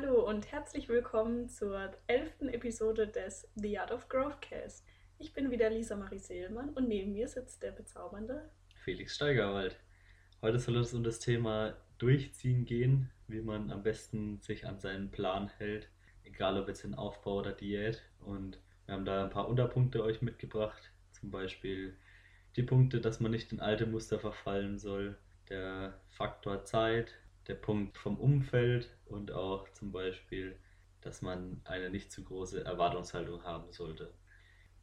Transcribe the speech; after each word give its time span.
Hallo 0.00 0.28
und 0.28 0.52
herzlich 0.52 0.88
willkommen 0.88 1.48
zur 1.48 1.90
elften 2.06 2.48
Episode 2.48 3.08
des 3.08 3.48
The 3.56 3.80
Art 3.80 3.90
of 3.90 4.08
Growth 4.08 4.40
Cast. 4.40 4.86
Ich 5.18 5.32
bin 5.32 5.50
wieder 5.50 5.70
Lisa 5.70 5.96
Marie 5.96 6.20
Seelmann 6.20 6.70
und 6.70 6.86
neben 6.86 7.12
mir 7.12 7.26
sitzt 7.26 7.64
der 7.64 7.72
bezaubernde 7.72 8.48
Felix 8.76 9.16
Steigerwald. 9.16 9.76
Heute 10.40 10.60
soll 10.60 10.76
es 10.76 10.94
um 10.94 11.02
das 11.02 11.18
Thema 11.18 11.76
Durchziehen 11.98 12.64
gehen, 12.64 13.10
wie 13.26 13.40
man 13.40 13.72
am 13.72 13.82
besten 13.82 14.40
sich 14.40 14.68
an 14.68 14.78
seinen 14.78 15.10
Plan 15.10 15.50
hält, 15.58 15.90
egal 16.22 16.60
ob 16.60 16.68
jetzt 16.68 16.84
in 16.84 16.94
Aufbau 16.94 17.40
oder 17.40 17.50
Diät. 17.50 18.00
Und 18.20 18.60
wir 18.86 18.94
haben 18.94 19.04
da 19.04 19.24
ein 19.24 19.30
paar 19.30 19.48
Unterpunkte 19.48 20.04
euch 20.04 20.22
mitgebracht, 20.22 20.92
zum 21.10 21.32
Beispiel 21.32 21.96
die 22.54 22.62
Punkte, 22.62 23.00
dass 23.00 23.18
man 23.18 23.32
nicht 23.32 23.50
in 23.50 23.58
alte 23.58 23.86
Muster 23.86 24.20
verfallen 24.20 24.78
soll, 24.78 25.18
der 25.48 26.00
Faktor 26.06 26.64
Zeit, 26.64 27.16
der 27.48 27.56
Punkt 27.56 27.98
vom 27.98 28.16
Umfeld 28.20 28.96
und 29.08 29.32
auch 29.32 29.68
zum 29.72 29.92
Beispiel, 29.92 30.58
dass 31.00 31.22
man 31.22 31.60
eine 31.64 31.90
nicht 31.90 32.12
zu 32.12 32.24
große 32.24 32.64
Erwartungshaltung 32.64 33.42
haben 33.44 33.72
sollte. 33.72 34.12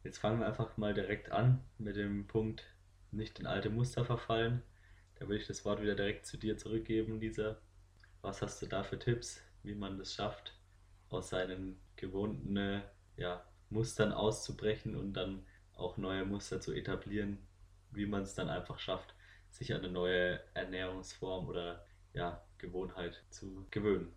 Jetzt 0.02 0.18
fangen 0.18 0.40
wir 0.40 0.46
einfach 0.46 0.76
mal 0.76 0.94
direkt 0.94 1.32
an 1.32 1.62
mit 1.78 1.96
dem 1.96 2.26
Punkt 2.26 2.64
nicht 3.10 3.38
in 3.38 3.46
alte 3.46 3.70
Muster 3.70 4.04
verfallen. 4.04 4.62
Da 5.16 5.26
würde 5.26 5.40
ich 5.40 5.46
das 5.46 5.64
Wort 5.64 5.82
wieder 5.82 5.94
direkt 5.94 6.26
zu 6.26 6.36
dir 6.36 6.58
zurückgeben, 6.58 7.20
Lisa. 7.20 7.58
Was 8.22 8.42
hast 8.42 8.60
du 8.62 8.66
da 8.66 8.82
für 8.82 8.98
Tipps, 8.98 9.42
wie 9.62 9.74
man 9.74 9.98
das 9.98 10.14
schafft, 10.14 10.54
aus 11.08 11.30
seinen 11.30 11.80
gewohnten 11.96 12.82
ja, 13.16 13.44
Mustern 13.70 14.12
auszubrechen 14.12 14.96
und 14.96 15.14
dann 15.14 15.44
auch 15.74 15.96
neue 15.96 16.24
Muster 16.24 16.60
zu 16.60 16.72
etablieren, 16.72 17.38
wie 17.90 18.06
man 18.06 18.22
es 18.22 18.34
dann 18.34 18.48
einfach 18.48 18.78
schafft, 18.78 19.14
sich 19.50 19.74
eine 19.74 19.88
neue 19.88 20.40
Ernährungsform 20.54 21.48
oder 21.48 21.86
ja, 22.12 22.45
Gewohnheit 22.58 23.24
zu 23.30 23.66
gewöhnen. 23.70 24.14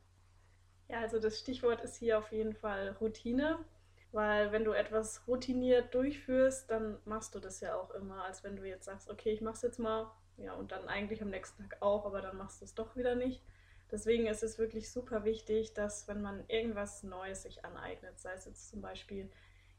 Ja, 0.88 1.02
also 1.02 1.20
das 1.20 1.40
Stichwort 1.40 1.82
ist 1.82 1.98
hier 1.98 2.18
auf 2.18 2.32
jeden 2.32 2.54
Fall 2.54 2.96
Routine, 3.00 3.60
weil 4.12 4.52
wenn 4.52 4.64
du 4.64 4.72
etwas 4.72 5.28
routiniert 5.28 5.94
durchführst, 5.94 6.70
dann 6.72 6.98
machst 7.06 7.36
du 7.36 7.40
das 7.40 7.62
ja 7.62 7.76
auch 7.76 7.92
immer, 7.92 8.24
als 8.24 8.44
wenn 8.44 8.56
du 8.56 8.64
jetzt 8.68 8.86
sagst, 8.86 9.10
okay, 9.10 9.32
ich 9.32 9.42
mach's 9.42 9.62
jetzt 9.62 9.78
mal, 9.78 10.12
ja, 10.38 10.54
und 10.54 10.72
dann 10.72 10.88
eigentlich 10.88 11.22
am 11.22 11.30
nächsten 11.30 11.62
Tag 11.62 11.82
auch, 11.82 12.06
aber 12.06 12.22
dann 12.22 12.38
machst 12.38 12.62
du 12.62 12.66
es 12.66 12.74
doch 12.74 12.96
wieder 12.96 13.16
nicht. 13.16 13.44
Deswegen 13.92 14.28
ist 14.28 14.44
es 14.44 14.58
wirklich 14.58 14.92
super 14.92 15.26
wichtig, 15.26 15.74
dass 15.74 16.08
wenn 16.08 16.22
man 16.22 16.44
irgendwas 16.48 17.04
Neues 17.04 17.44
sich 17.44 17.66
aneignet, 17.66 18.20
sei 18.20 18.34
es 18.34 18.46
jetzt 18.46 18.70
zum 18.70 18.82
Beispiel 18.82 19.30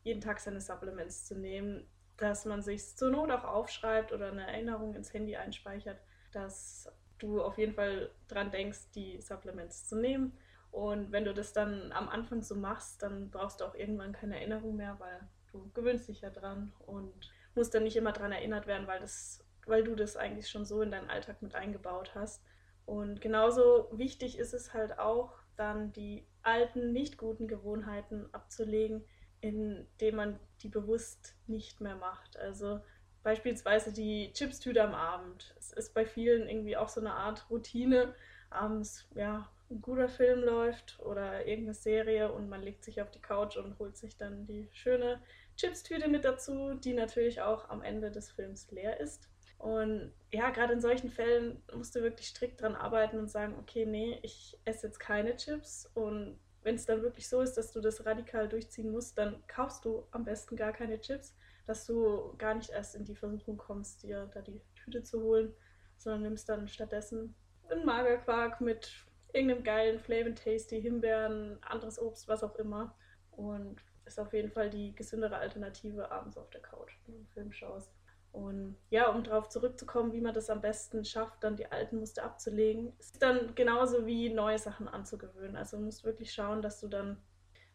jeden 0.02 0.20
Tag 0.20 0.40
seine 0.40 0.60
Supplements 0.60 1.26
zu 1.26 1.36
nehmen, 1.36 1.86
dass 2.16 2.44
man 2.44 2.62
sich 2.62 2.96
zur 2.96 3.10
Not 3.10 3.30
auch 3.30 3.44
aufschreibt 3.44 4.12
oder 4.12 4.30
eine 4.30 4.46
Erinnerung 4.46 4.94
ins 4.94 5.12
Handy 5.12 5.36
einspeichert, 5.36 6.00
dass 6.32 6.90
du 7.20 7.42
auf 7.42 7.58
jeden 7.58 7.74
Fall 7.74 8.10
dran 8.28 8.50
denkst, 8.50 8.90
die 8.94 9.20
Supplements 9.20 9.86
zu 9.88 9.96
nehmen. 9.96 10.36
Und 10.70 11.10
wenn 11.12 11.24
du 11.24 11.34
das 11.34 11.52
dann 11.52 11.92
am 11.92 12.08
Anfang 12.08 12.42
so 12.42 12.54
machst, 12.54 13.02
dann 13.02 13.30
brauchst 13.30 13.60
du 13.60 13.64
auch 13.64 13.74
irgendwann 13.74 14.12
keine 14.12 14.38
Erinnerung 14.38 14.76
mehr, 14.76 14.96
weil 15.00 15.20
du 15.52 15.70
gewöhnst 15.74 16.08
dich 16.08 16.20
ja 16.20 16.30
dran 16.30 16.72
und 16.86 17.12
musst 17.54 17.74
dann 17.74 17.82
nicht 17.82 17.96
immer 17.96 18.12
dran 18.12 18.32
erinnert 18.32 18.66
werden, 18.66 18.86
weil, 18.86 19.00
das, 19.00 19.44
weil 19.66 19.82
du 19.82 19.94
das 19.94 20.16
eigentlich 20.16 20.48
schon 20.48 20.64
so 20.64 20.82
in 20.82 20.90
deinen 20.90 21.10
Alltag 21.10 21.42
mit 21.42 21.54
eingebaut 21.54 22.12
hast. 22.14 22.42
Und 22.86 23.20
genauso 23.20 23.88
wichtig 23.92 24.38
ist 24.38 24.54
es 24.54 24.72
halt 24.72 24.98
auch, 24.98 25.32
dann 25.56 25.92
die 25.92 26.26
alten, 26.42 26.92
nicht 26.92 27.18
guten 27.18 27.46
Gewohnheiten 27.46 28.32
abzulegen, 28.32 29.04
indem 29.40 30.16
man 30.16 30.40
die 30.62 30.68
bewusst 30.68 31.36
nicht 31.46 31.80
mehr 31.80 31.96
macht. 31.96 32.38
Also 32.38 32.80
beispielsweise 33.22 33.92
die 33.92 34.32
Chipstüte 34.32 34.82
am 34.82 34.94
Abend. 34.94 35.54
Es 35.58 35.72
ist 35.72 35.94
bei 35.94 36.06
vielen 36.06 36.48
irgendwie 36.48 36.76
auch 36.76 36.88
so 36.88 37.00
eine 37.00 37.12
Art 37.12 37.46
Routine. 37.50 38.14
Abends, 38.50 39.06
ja, 39.14 39.48
ein 39.70 39.80
guter 39.80 40.08
Film 40.08 40.42
läuft 40.42 40.98
oder 41.00 41.46
irgendeine 41.46 41.74
Serie 41.74 42.32
und 42.32 42.48
man 42.48 42.62
legt 42.62 42.84
sich 42.84 43.00
auf 43.00 43.10
die 43.10 43.20
Couch 43.20 43.56
und 43.56 43.78
holt 43.78 43.96
sich 43.96 44.16
dann 44.16 44.46
die 44.46 44.68
schöne 44.72 45.20
Chipstüte 45.56 46.08
mit 46.08 46.24
dazu, 46.24 46.74
die 46.74 46.92
natürlich 46.92 47.40
auch 47.40 47.68
am 47.68 47.82
Ende 47.82 48.10
des 48.10 48.30
Films 48.32 48.70
leer 48.70 48.98
ist. 48.98 49.28
Und 49.58 50.12
ja, 50.32 50.50
gerade 50.50 50.72
in 50.72 50.80
solchen 50.80 51.10
Fällen 51.10 51.62
musst 51.74 51.94
du 51.94 52.02
wirklich 52.02 52.28
strikt 52.28 52.62
dran 52.62 52.74
arbeiten 52.74 53.18
und 53.18 53.30
sagen, 53.30 53.54
okay, 53.60 53.84
nee, 53.84 54.18
ich 54.22 54.58
esse 54.64 54.86
jetzt 54.86 54.98
keine 54.98 55.36
Chips 55.36 55.88
und 55.94 56.38
wenn 56.62 56.74
es 56.74 56.86
dann 56.86 57.02
wirklich 57.02 57.28
so 57.28 57.40
ist, 57.40 57.54
dass 57.54 57.72
du 57.72 57.80
das 57.80 58.04
radikal 58.04 58.48
durchziehen 58.48 58.90
musst, 58.90 59.16
dann 59.16 59.42
kaufst 59.46 59.84
du 59.84 60.06
am 60.10 60.24
besten 60.24 60.56
gar 60.56 60.72
keine 60.72 61.00
Chips, 61.00 61.34
dass 61.70 61.86
du 61.86 62.34
gar 62.36 62.54
nicht 62.54 62.70
erst 62.70 62.96
in 62.96 63.04
die 63.04 63.14
Versuchung 63.14 63.56
kommst, 63.56 64.02
dir 64.02 64.28
da 64.34 64.40
die 64.40 64.60
Tüte 64.74 65.04
zu 65.04 65.22
holen, 65.22 65.54
sondern 65.96 66.22
nimmst 66.22 66.48
dann 66.48 66.66
stattdessen 66.66 67.34
einen 67.68 67.84
Magerquark 67.84 68.60
mit 68.60 69.06
irgendeinem 69.32 69.62
geilen 69.62 70.00
Flavor 70.00 70.34
Tasty, 70.34 70.82
Himbeeren, 70.82 71.62
anderes 71.62 72.00
Obst, 72.00 72.26
was 72.26 72.42
auch 72.42 72.56
immer. 72.56 72.96
Und 73.30 73.76
ist 74.04 74.18
auf 74.18 74.32
jeden 74.32 74.50
Fall 74.50 74.68
die 74.68 74.94
gesündere 74.96 75.36
Alternative 75.36 76.10
abends 76.10 76.36
auf 76.36 76.50
der 76.50 76.60
Couch, 76.60 76.92
wenn 77.06 77.14
du 77.14 77.18
einen 77.20 77.28
Film 77.28 77.52
schaust. 77.52 77.92
Und 78.32 78.76
ja, 78.90 79.08
um 79.08 79.22
darauf 79.22 79.48
zurückzukommen, 79.48 80.12
wie 80.12 80.20
man 80.20 80.34
das 80.34 80.50
am 80.50 80.60
besten 80.60 81.04
schafft, 81.04 81.44
dann 81.44 81.54
die 81.54 81.70
alten 81.70 81.98
Muster 81.98 82.24
abzulegen, 82.24 82.92
ist 82.98 83.22
dann 83.22 83.54
genauso 83.54 84.06
wie 84.06 84.28
neue 84.28 84.58
Sachen 84.58 84.88
anzugewöhnen. 84.88 85.56
Also 85.56 85.76
du 85.76 85.84
musst 85.84 86.04
wirklich 86.04 86.32
schauen, 86.32 86.62
dass 86.62 86.80
du 86.80 86.88
dann 86.88 87.16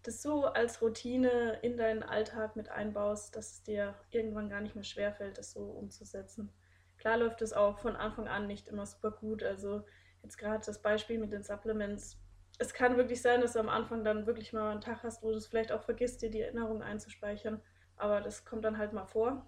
das 0.07 0.21
so 0.21 0.45
als 0.45 0.81
Routine 0.81 1.59
in 1.61 1.77
deinen 1.77 2.03
Alltag 2.03 2.55
mit 2.55 2.69
einbaust, 2.69 3.35
dass 3.35 3.53
es 3.53 3.63
dir 3.63 3.95
irgendwann 4.11 4.49
gar 4.49 4.61
nicht 4.61 4.75
mehr 4.75 4.83
schwerfällt, 4.83 5.37
das 5.37 5.51
so 5.51 5.61
umzusetzen. 5.61 6.51
Klar 6.97 7.17
läuft 7.17 7.41
es 7.41 7.53
auch 7.53 7.79
von 7.79 7.95
Anfang 7.95 8.27
an 8.27 8.47
nicht 8.47 8.67
immer 8.67 8.85
super 8.85 9.11
gut. 9.11 9.43
Also 9.43 9.83
jetzt 10.21 10.37
gerade 10.37 10.63
das 10.65 10.81
Beispiel 10.81 11.17
mit 11.17 11.31
den 11.31 11.43
Supplements. 11.43 12.17
Es 12.59 12.73
kann 12.73 12.97
wirklich 12.97 13.21
sein, 13.21 13.41
dass 13.41 13.53
du 13.53 13.59
am 13.59 13.69
Anfang 13.69 14.03
dann 14.03 14.27
wirklich 14.27 14.53
mal 14.53 14.71
einen 14.71 14.81
Tag 14.81 15.03
hast, 15.03 15.23
wo 15.23 15.31
du 15.31 15.37
es 15.37 15.47
vielleicht 15.47 15.71
auch 15.71 15.81
vergisst, 15.81 16.21
dir 16.21 16.29
die 16.29 16.41
Erinnerung 16.41 16.81
einzuspeichern. 16.83 17.61
Aber 17.97 18.21
das 18.21 18.45
kommt 18.45 18.63
dann 18.63 18.77
halt 18.77 18.93
mal 18.93 19.05
vor. 19.05 19.45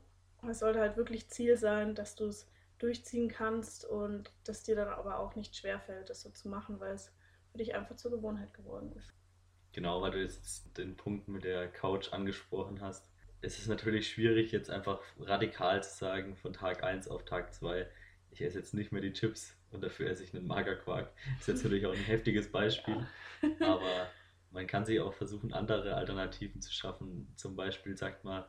Es 0.50 0.59
sollte 0.59 0.79
halt 0.79 0.97
wirklich 0.97 1.29
Ziel 1.29 1.57
sein, 1.57 1.96
dass 1.96 2.16
du 2.16 2.25
es 2.25 2.50
durchziehen 2.79 3.28
kannst 3.28 3.85
und 3.85 4.31
dass 4.44 4.63
dir 4.63 4.75
dann 4.75 4.90
aber 4.90 5.19
auch 5.19 5.35
nicht 5.35 5.56
schwerfällt, 5.56 6.09
das 6.09 6.22
so 6.22 6.29
zu 6.29 6.50
machen, 6.50 6.79
weil 6.79 6.94
es 6.94 7.12
für 7.51 7.57
dich 7.57 7.75
einfach 7.75 7.96
zur 7.96 8.12
Gewohnheit 8.12 8.53
geworden 8.53 8.91
ist. 8.96 9.13
Genau, 9.77 10.01
weil 10.01 10.09
du 10.09 10.19
jetzt 10.19 10.75
den 10.75 10.95
Punkt 10.95 11.27
mit 11.27 11.43
der 11.43 11.67
Couch 11.67 12.11
angesprochen 12.11 12.81
hast. 12.81 13.07
Es 13.41 13.59
ist 13.59 13.67
natürlich 13.67 14.09
schwierig, 14.09 14.51
jetzt 14.51 14.71
einfach 14.71 14.99
radikal 15.19 15.83
zu 15.83 15.95
sagen, 15.95 16.35
von 16.35 16.51
Tag 16.51 16.83
1 16.83 17.07
auf 17.07 17.25
Tag 17.25 17.53
2, 17.53 17.87
ich 18.31 18.41
esse 18.41 18.57
jetzt 18.57 18.73
nicht 18.73 18.91
mehr 18.91 19.03
die 19.03 19.13
Chips 19.13 19.55
und 19.69 19.83
dafür 19.83 20.09
esse 20.09 20.23
ich 20.23 20.33
einen 20.33 20.47
Magerquark. 20.47 21.13
Das 21.13 21.41
ist 21.41 21.47
jetzt 21.47 21.63
natürlich 21.63 21.85
auch 21.85 21.93
ein 21.93 22.03
heftiges 22.05 22.51
Beispiel, 22.51 23.05
ja. 23.59 23.75
aber 23.75 24.07
man 24.49 24.66
kann 24.66 24.83
sich 24.83 24.99
auch 24.99 25.13
versuchen, 25.13 25.53
andere 25.53 25.93
Alternativen 25.93 26.59
zu 26.59 26.73
schaffen. 26.73 27.31
Zum 27.35 27.55
Beispiel 27.55 27.95
sagt 27.95 28.23
man, 28.23 28.45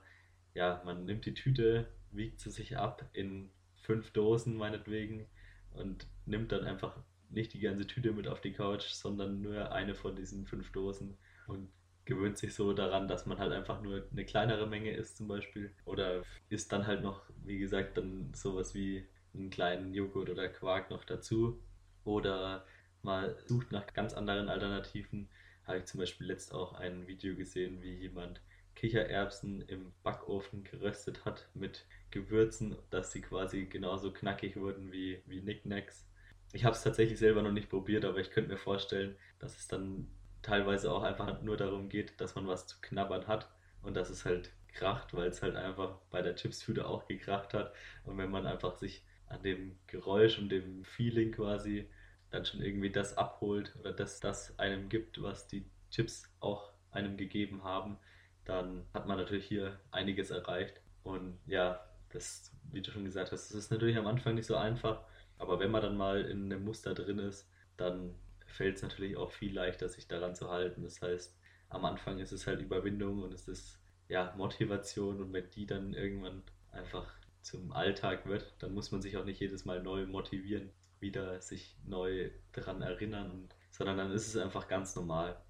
ja, 0.54 0.80
man 0.86 1.04
nimmt 1.04 1.26
die 1.26 1.34
Tüte, 1.34 1.88
wiegt 2.10 2.40
sie 2.40 2.50
sich 2.50 2.78
ab 2.78 3.04
in 3.12 3.50
fünf 3.82 4.12
Dosen 4.12 4.56
meinetwegen 4.56 5.26
und 5.74 6.06
nimmt 6.24 6.52
dann 6.52 6.64
einfach 6.64 6.96
nicht 7.30 7.52
die 7.54 7.60
ganze 7.60 7.86
Tüte 7.86 8.12
mit 8.12 8.28
auf 8.28 8.40
die 8.40 8.52
Couch, 8.52 8.84
sondern 8.84 9.40
nur 9.42 9.72
eine 9.72 9.94
von 9.94 10.16
diesen 10.16 10.46
fünf 10.46 10.72
Dosen 10.72 11.16
und 11.46 11.68
gewöhnt 12.08 12.38
sich 12.38 12.54
so 12.54 12.72
daran, 12.72 13.06
dass 13.06 13.26
man 13.26 13.38
halt 13.38 13.52
einfach 13.52 13.82
nur 13.82 14.06
eine 14.10 14.24
kleinere 14.24 14.66
Menge 14.66 14.92
isst 14.92 15.18
zum 15.18 15.28
Beispiel. 15.28 15.70
Oder 15.84 16.22
isst 16.48 16.72
dann 16.72 16.86
halt 16.86 17.02
noch, 17.02 17.22
wie 17.44 17.58
gesagt, 17.58 17.98
dann 17.98 18.32
sowas 18.34 18.74
wie 18.74 19.06
einen 19.34 19.50
kleinen 19.50 19.92
Joghurt 19.92 20.30
oder 20.30 20.48
Quark 20.48 20.90
noch 20.90 21.04
dazu. 21.04 21.62
Oder 22.04 22.64
mal 23.02 23.36
sucht 23.46 23.72
nach 23.72 23.86
ganz 23.92 24.14
anderen 24.14 24.48
Alternativen. 24.48 25.28
Habe 25.64 25.78
ich 25.78 25.84
zum 25.84 26.00
Beispiel 26.00 26.26
letzt 26.26 26.54
auch 26.54 26.72
ein 26.72 27.06
Video 27.06 27.36
gesehen, 27.36 27.82
wie 27.82 27.94
jemand 27.94 28.40
Kichererbsen 28.74 29.60
im 29.62 29.92
Backofen 30.02 30.64
geröstet 30.64 31.26
hat 31.26 31.50
mit 31.52 31.84
Gewürzen, 32.10 32.76
dass 32.88 33.12
sie 33.12 33.20
quasi 33.20 33.66
genauso 33.66 34.12
knackig 34.12 34.56
wurden 34.56 34.92
wie, 34.92 35.20
wie 35.26 35.42
Knickknacks. 35.42 36.07
Ich 36.52 36.64
habe 36.64 36.74
es 36.74 36.82
tatsächlich 36.82 37.18
selber 37.18 37.42
noch 37.42 37.52
nicht 37.52 37.68
probiert, 37.68 38.04
aber 38.04 38.18
ich 38.18 38.30
könnte 38.30 38.50
mir 38.50 38.58
vorstellen, 38.58 39.16
dass 39.38 39.56
es 39.58 39.68
dann 39.68 40.08
teilweise 40.42 40.90
auch 40.90 41.02
einfach 41.02 41.42
nur 41.42 41.56
darum 41.56 41.88
geht, 41.88 42.20
dass 42.20 42.34
man 42.34 42.46
was 42.46 42.66
zu 42.66 42.76
knabbern 42.80 43.26
hat 43.26 43.50
und 43.82 43.94
dass 43.94 44.10
es 44.10 44.24
halt 44.24 44.52
kracht, 44.68 45.14
weil 45.14 45.28
es 45.28 45.42
halt 45.42 45.56
einfach 45.56 45.98
bei 46.10 46.22
der 46.22 46.36
Chipstüte 46.36 46.86
auch 46.86 47.06
gekracht 47.06 47.54
hat. 47.54 47.72
Und 48.04 48.16
wenn 48.18 48.30
man 48.30 48.46
einfach 48.46 48.76
sich 48.76 49.04
an 49.26 49.42
dem 49.42 49.76
Geräusch 49.86 50.38
und 50.38 50.48
dem 50.48 50.84
Feeling 50.84 51.32
quasi 51.32 51.88
dann 52.30 52.44
schon 52.44 52.62
irgendwie 52.62 52.90
das 52.90 53.16
abholt 53.16 53.74
oder 53.80 53.92
dass 53.92 54.20
das 54.20 54.58
einem 54.58 54.88
gibt, 54.88 55.20
was 55.22 55.48
die 55.48 55.66
Chips 55.90 56.30
auch 56.40 56.72
einem 56.90 57.16
gegeben 57.16 57.64
haben, 57.64 57.98
dann 58.44 58.86
hat 58.94 59.06
man 59.06 59.18
natürlich 59.18 59.46
hier 59.46 59.78
einiges 59.90 60.30
erreicht. 60.30 60.80
Und 61.02 61.38
ja, 61.46 61.84
das, 62.10 62.52
wie 62.72 62.80
du 62.80 62.90
schon 62.90 63.04
gesagt 63.04 63.32
hast, 63.32 63.50
das 63.50 63.56
ist 63.56 63.70
natürlich 63.70 63.96
am 63.96 64.06
Anfang 64.06 64.34
nicht 64.34 64.46
so 64.46 64.56
einfach, 64.56 65.04
aber 65.38 65.60
wenn 65.60 65.70
man 65.70 65.82
dann 65.82 65.96
mal 65.96 66.22
in 66.22 66.52
einem 66.52 66.64
Muster 66.64 66.94
drin 66.94 67.18
ist, 67.18 67.48
dann 67.76 68.14
fällt 68.46 68.76
es 68.76 68.82
natürlich 68.82 69.16
auch 69.16 69.30
viel 69.30 69.54
leichter, 69.54 69.88
sich 69.88 70.08
daran 70.08 70.34
zu 70.34 70.50
halten. 70.50 70.82
Das 70.82 71.00
heißt, 71.00 71.36
am 71.68 71.84
Anfang 71.84 72.18
ist 72.18 72.32
es 72.32 72.46
halt 72.46 72.60
Überwindung 72.60 73.22
und 73.22 73.32
es 73.32 73.48
ist 73.48 73.80
ja 74.08 74.34
Motivation 74.36 75.20
und 75.20 75.32
wenn 75.32 75.50
die 75.50 75.66
dann 75.66 75.94
irgendwann 75.94 76.42
einfach 76.72 77.06
zum 77.42 77.72
Alltag 77.72 78.26
wird, 78.26 78.54
dann 78.58 78.74
muss 78.74 78.90
man 78.90 79.02
sich 79.02 79.16
auch 79.16 79.24
nicht 79.24 79.40
jedes 79.40 79.64
Mal 79.64 79.82
neu 79.82 80.06
motivieren, 80.06 80.70
wieder 81.00 81.40
sich 81.40 81.76
neu 81.84 82.30
daran 82.52 82.82
erinnern 82.82 83.48
sondern 83.78 83.96
dann 83.96 84.12
ist 84.12 84.26
es 84.26 84.36
einfach 84.36 84.66
ganz 84.66 84.96
normal. 84.96 85.40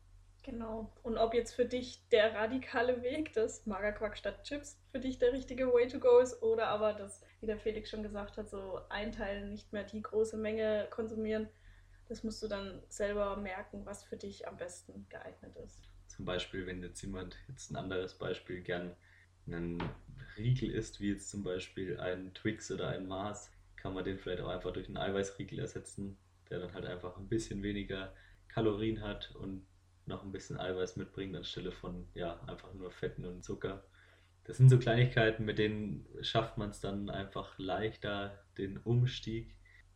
Genau. 0.49 0.91
Und 1.03 1.19
ob 1.19 1.35
jetzt 1.35 1.53
für 1.53 1.67
dich 1.67 2.09
der 2.09 2.35
radikale 2.35 3.03
Weg, 3.03 3.35
das 3.35 3.67
Magerquark 3.67 4.17
statt 4.17 4.45
Chips, 4.45 4.81
für 4.91 4.99
dich 4.99 5.19
der 5.19 5.35
richtige 5.35 5.71
Way 5.71 5.89
to 5.89 5.99
go 5.99 6.21
ist 6.21 6.43
oder 6.43 6.69
aber 6.69 6.95
das, 6.95 7.23
wie 7.41 7.47
der 7.47 7.59
Felix 7.59 7.91
schon 7.91 8.03
gesagt 8.03 8.39
hat, 8.39 8.49
so 8.49 8.81
einteilen, 8.89 9.51
nicht 9.51 9.75
mehr 9.75 9.85
die 9.85 10.01
große 10.01 10.39
Menge 10.39 10.87
konsumieren, 10.89 11.49
das 12.09 12.25
musst 12.25 12.43
du 12.43 12.49
dann 12.49 12.83
selber 12.89 13.37
merken, 13.37 13.85
was 13.85 14.05
für 14.05 14.17
dich 14.17 14.49
am 14.49 14.57
besten 14.57 15.07
geeignet 15.11 15.55
ist. 15.57 15.83
Zum 16.07 16.25
Beispiel, 16.25 16.67
wenn 16.67 16.83
jetzt 16.83 17.03
jemand, 17.03 17.37
jetzt 17.49 17.71
ein 17.71 17.77
anderes 17.77 18.15
Beispiel, 18.15 18.63
gern 18.63 18.97
einen 19.47 19.83
Riegel 20.39 20.71
isst, 20.71 20.99
wie 20.99 21.11
jetzt 21.11 21.29
zum 21.29 21.45
Beispiel 21.45 22.01
ein 22.01 22.33
Twix 22.33 22.71
oder 22.71 22.89
ein 22.89 23.07
Mars, 23.07 23.51
kann 23.77 23.93
man 23.93 24.03
den 24.03 24.19
vielleicht 24.19 24.41
auch 24.41 24.49
einfach 24.49 24.73
durch 24.73 24.87
einen 24.87 24.97
Eiweißriegel 24.97 25.59
ersetzen, 25.59 26.17
der 26.49 26.61
dann 26.61 26.73
halt 26.73 26.87
einfach 26.87 27.19
ein 27.19 27.29
bisschen 27.29 27.63
weniger 27.63 28.15
Kalorien 28.49 29.03
hat 29.03 29.37
und 29.37 29.68
noch 30.09 30.25
ein 30.25 30.33
bisschen 30.33 30.59
Eiweiß 30.59 30.97
mitbringt, 30.97 31.37
anstelle 31.37 31.71
von 31.71 32.09
ja, 32.15 32.41
einfach 32.47 32.73
nur 32.75 32.91
Fetten 32.91 33.25
und 33.25 33.45
Zucker. 33.45 33.85
Das 34.45 34.57
sind 34.57 34.71
so 34.71 34.79
Kleinigkeiten, 34.79 35.45
mit 35.45 35.59
denen 35.59 36.07
schafft 36.23 36.57
man 36.57 36.71
es 36.71 36.81
dann 36.81 37.11
einfach 37.11 37.59
leichter, 37.59 38.43
den 38.57 38.79
Umstieg. 38.79 39.55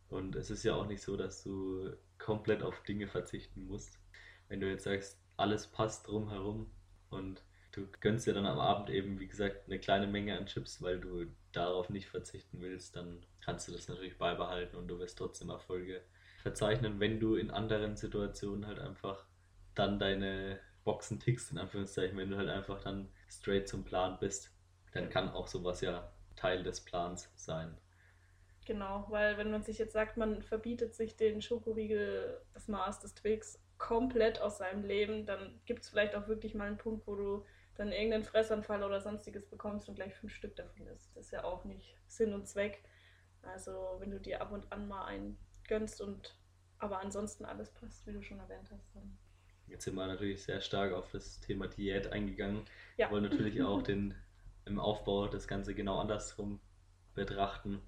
Und 0.09 0.35
es 0.35 0.51
ist 0.51 0.63
ja 0.63 0.75
auch 0.75 0.85
nicht 0.85 1.01
so, 1.01 1.17
dass 1.17 1.43
du 1.43 1.91
komplett 2.19 2.61
auf 2.61 2.83
Dinge 2.83 3.07
verzichten 3.07 3.65
musst. 3.65 3.99
Wenn 4.47 4.59
du 4.59 4.69
jetzt 4.69 4.83
sagst, 4.83 5.19
alles 5.37 5.67
passt 5.67 6.07
drumherum 6.07 6.69
und 7.09 7.43
du 7.71 7.87
gönnst 7.99 8.27
dir 8.27 8.33
dann 8.33 8.45
am 8.45 8.59
Abend 8.59 8.91
eben, 8.91 9.19
wie 9.19 9.27
gesagt, 9.27 9.65
eine 9.65 9.79
kleine 9.79 10.05
Menge 10.05 10.37
an 10.37 10.45
Chips, 10.45 10.81
weil 10.81 10.99
du 10.99 11.25
darauf 11.51 11.89
nicht 11.89 12.07
verzichten 12.07 12.61
willst, 12.61 12.95
dann 12.95 13.25
kannst 13.41 13.67
du 13.67 13.71
das 13.71 13.87
natürlich 13.87 14.17
beibehalten 14.17 14.75
und 14.75 14.87
du 14.87 14.99
wirst 14.99 15.17
trotzdem 15.17 15.49
Erfolge 15.49 16.01
verzeichnen, 16.43 16.99
wenn 16.99 17.19
du 17.19 17.35
in 17.35 17.49
anderen 17.49 17.95
Situationen 17.95 18.67
halt 18.67 18.77
einfach 18.77 19.25
dann 19.75 19.99
deine 19.99 20.59
Boxen 20.83 21.19
tickst, 21.19 21.51
in 21.51 21.57
Anführungszeichen, 21.57 22.17
wenn 22.17 22.29
du 22.29 22.37
halt 22.37 22.49
einfach 22.49 22.81
dann 22.81 23.09
straight 23.29 23.67
zum 23.67 23.83
Plan 23.83 24.17
bist, 24.19 24.51
dann 24.91 25.09
kann 25.09 25.29
auch 25.29 25.47
sowas 25.47 25.81
ja 25.81 26.11
Teil 26.35 26.63
des 26.63 26.81
Plans 26.81 27.31
sein. 27.35 27.77
Genau, 28.65 29.05
weil 29.09 29.37
wenn 29.37 29.51
man 29.51 29.63
sich 29.63 29.77
jetzt 29.77 29.93
sagt, 29.93 30.17
man 30.17 30.41
verbietet 30.41 30.95
sich 30.95 31.17
den 31.17 31.41
Schokoriegel, 31.41 32.41
das 32.53 32.67
Maß 32.67 32.99
des 33.01 33.13
Twix 33.13 33.59
komplett 33.77 34.39
aus 34.39 34.57
seinem 34.57 34.85
Leben, 34.85 35.25
dann 35.25 35.59
gibt 35.65 35.83
es 35.83 35.89
vielleicht 35.89 36.15
auch 36.15 36.27
wirklich 36.27 36.55
mal 36.55 36.67
einen 36.67 36.77
Punkt, 36.77 37.05
wo 37.05 37.15
du 37.15 37.45
dann 37.75 37.91
irgendeinen 37.91 38.23
Fressanfall 38.23 38.83
oder 38.83 39.01
sonstiges 39.01 39.45
bekommst 39.47 39.89
und 39.89 39.95
gleich 39.95 40.13
fünf 40.13 40.33
Stück 40.33 40.55
davon 40.55 40.87
isst. 40.87 41.15
Das 41.15 41.25
ist 41.25 41.31
ja 41.31 41.43
auch 41.43 41.65
nicht 41.65 41.97
Sinn 42.07 42.33
und 42.33 42.47
Zweck. 42.47 42.83
Also 43.41 43.97
wenn 43.99 44.11
du 44.11 44.19
dir 44.19 44.41
ab 44.41 44.51
und 44.51 44.71
an 44.71 44.87
mal 44.87 45.05
einen 45.05 45.37
gönnst 45.67 46.01
und 46.01 46.37
aber 46.79 46.99
ansonsten 46.99 47.45
alles 47.45 47.71
passt, 47.71 48.05
wie 48.05 48.13
du 48.13 48.21
schon 48.21 48.39
erwähnt 48.39 48.69
hast, 48.71 48.95
dann 48.95 49.17
Jetzt 49.73 49.85
sind 49.85 49.95
wir 49.95 50.05
natürlich 50.05 50.43
sehr 50.43 50.61
stark 50.61 50.93
auf 50.93 51.09
das 51.11 51.39
Thema 51.39 51.67
Diät 51.67 52.11
eingegangen. 52.13 52.61
Ja. 52.95 53.07
Wir 53.07 53.13
wollen 53.13 53.23
natürlich 53.23 53.63
auch 53.63 53.81
den, 53.91 54.13
im 54.65 54.79
Aufbau 54.79 55.27
das 55.27 55.47
Ganze 55.47 55.73
genau 55.73 55.97
andersrum 55.97 56.59
betrachten. 57.15 57.81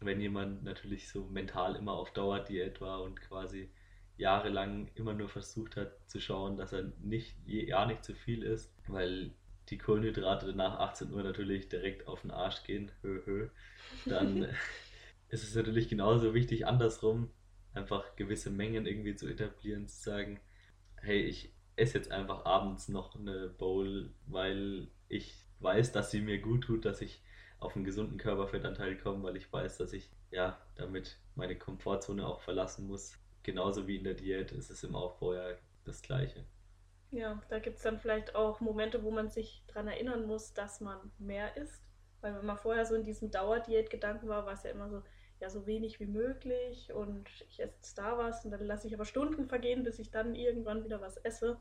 Wenn 0.00 0.18
jemand 0.18 0.64
natürlich 0.64 1.10
so 1.10 1.26
mental 1.26 1.76
immer 1.76 1.92
auf 1.92 2.10
Dauerdiät 2.14 2.80
war 2.80 3.02
und 3.02 3.20
quasi 3.20 3.68
jahrelang 4.16 4.88
immer 4.94 5.12
nur 5.12 5.28
versucht 5.28 5.76
hat 5.76 5.92
zu 6.06 6.20
schauen, 6.20 6.56
dass 6.56 6.72
er 6.72 6.90
nicht, 7.02 7.36
ja 7.44 7.84
nicht 7.84 8.02
zu 8.02 8.14
viel 8.14 8.42
isst, 8.42 8.72
weil 8.88 9.34
die 9.68 9.76
Kohlenhydrate 9.76 10.54
nach 10.54 10.78
18 10.78 11.12
Uhr 11.12 11.22
natürlich 11.22 11.68
direkt 11.68 12.06
auf 12.06 12.22
den 12.22 12.30
Arsch 12.30 12.62
gehen, 12.62 12.90
hö, 13.02 13.20
hö, 13.26 13.48
dann 14.06 14.44
ist 15.28 15.42
es 15.42 15.54
natürlich 15.54 15.90
genauso 15.90 16.32
wichtig, 16.32 16.66
andersrum 16.66 17.30
einfach 17.74 18.16
gewisse 18.16 18.50
Mengen 18.50 18.86
irgendwie 18.86 19.16
zu 19.16 19.28
etablieren, 19.28 19.86
zu 19.86 20.02
sagen, 20.02 20.40
hey, 21.02 21.20
ich 21.20 21.54
esse 21.76 21.98
jetzt 21.98 22.10
einfach 22.10 22.44
abends 22.44 22.88
noch 22.88 23.14
eine 23.14 23.48
Bowl, 23.48 24.10
weil 24.26 24.88
ich 25.08 25.34
weiß, 25.60 25.92
dass 25.92 26.10
sie 26.10 26.20
mir 26.20 26.40
gut 26.40 26.64
tut, 26.64 26.84
dass 26.84 27.00
ich 27.00 27.22
auf 27.58 27.74
einen 27.74 27.84
gesunden 27.84 28.18
Körperfettanteil 28.18 28.96
komme, 28.98 29.22
weil 29.22 29.36
ich 29.36 29.52
weiß, 29.52 29.78
dass 29.78 29.92
ich 29.92 30.10
ja 30.30 30.60
damit 30.74 31.18
meine 31.34 31.56
Komfortzone 31.56 32.26
auch 32.26 32.40
verlassen 32.40 32.86
muss. 32.86 33.18
Genauso 33.42 33.86
wie 33.86 33.96
in 33.96 34.04
der 34.04 34.14
Diät 34.14 34.52
ist 34.52 34.70
es 34.70 34.82
im 34.84 34.94
Aufbau 34.94 35.34
ja 35.34 35.54
das 35.84 36.02
Gleiche. 36.02 36.44
Ja, 37.10 37.40
da 37.48 37.60
gibt 37.60 37.76
es 37.76 37.82
dann 37.82 37.98
vielleicht 37.98 38.34
auch 38.34 38.60
Momente, 38.60 39.02
wo 39.02 39.10
man 39.10 39.30
sich 39.30 39.62
daran 39.68 39.88
erinnern 39.88 40.26
muss, 40.26 40.52
dass 40.52 40.80
man 40.80 41.12
mehr 41.18 41.56
isst. 41.56 41.82
Weil 42.20 42.34
wenn 42.34 42.46
man 42.46 42.58
vorher 42.58 42.84
so 42.84 42.94
in 42.94 43.04
diesem 43.04 43.30
Dauerdiät-Gedanken 43.30 44.28
war, 44.28 44.44
war 44.46 44.54
es 44.54 44.64
ja 44.64 44.70
immer 44.70 44.90
so, 44.90 45.02
ja 45.40 45.50
so 45.50 45.66
wenig 45.66 46.00
wie 46.00 46.06
möglich 46.06 46.92
und 46.92 47.28
ich 47.48 47.60
esse 47.60 47.74
jetzt 47.76 47.98
da 47.98 48.18
was 48.18 48.44
und 48.44 48.50
dann 48.50 48.64
lasse 48.64 48.86
ich 48.86 48.94
aber 48.94 49.04
Stunden 49.04 49.46
vergehen, 49.46 49.82
bis 49.82 49.98
ich 49.98 50.10
dann 50.10 50.34
irgendwann 50.34 50.84
wieder 50.84 51.00
was 51.00 51.16
esse. 51.18 51.58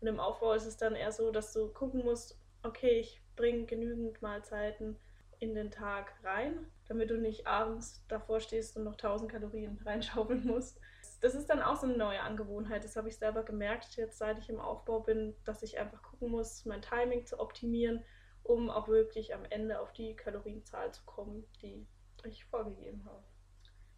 Und 0.00 0.06
im 0.06 0.20
Aufbau 0.20 0.52
ist 0.52 0.66
es 0.66 0.76
dann 0.76 0.94
eher 0.94 1.12
so, 1.12 1.30
dass 1.30 1.52
du 1.52 1.68
gucken 1.68 2.04
musst, 2.04 2.38
okay, 2.62 3.00
ich 3.00 3.22
bringe 3.34 3.64
genügend 3.64 4.20
Mahlzeiten 4.22 4.96
in 5.38 5.54
den 5.54 5.70
Tag 5.70 6.12
rein, 6.24 6.70
damit 6.88 7.10
du 7.10 7.18
nicht 7.18 7.46
abends 7.46 8.04
davor 8.08 8.40
stehst 8.40 8.76
und 8.76 8.84
noch 8.84 8.92
1000 8.92 9.30
Kalorien 9.30 9.78
reinschaufeln 9.84 10.46
musst. 10.46 10.80
Das 11.20 11.34
ist 11.34 11.48
dann 11.48 11.62
auch 11.62 11.76
so 11.76 11.86
eine 11.86 11.96
neue 11.96 12.20
Angewohnheit. 12.20 12.84
Das 12.84 12.96
habe 12.96 13.08
ich 13.08 13.16
selber 13.16 13.42
gemerkt, 13.42 13.96
jetzt 13.96 14.18
seit 14.18 14.38
ich 14.38 14.48
im 14.48 14.60
Aufbau 14.60 15.00
bin, 15.00 15.34
dass 15.44 15.62
ich 15.62 15.78
einfach 15.78 16.02
gucken 16.02 16.30
muss, 16.30 16.64
mein 16.64 16.82
Timing 16.82 17.26
zu 17.26 17.38
optimieren, 17.40 18.04
um 18.42 18.70
auch 18.70 18.88
wirklich 18.88 19.34
am 19.34 19.44
Ende 19.44 19.80
auf 19.80 19.92
die 19.92 20.14
Kalorienzahl 20.14 20.92
zu 20.92 21.04
kommen, 21.04 21.44
die 21.62 21.86
ich 22.28 22.44
vorgegeben 22.44 23.04
habe. 23.04 23.22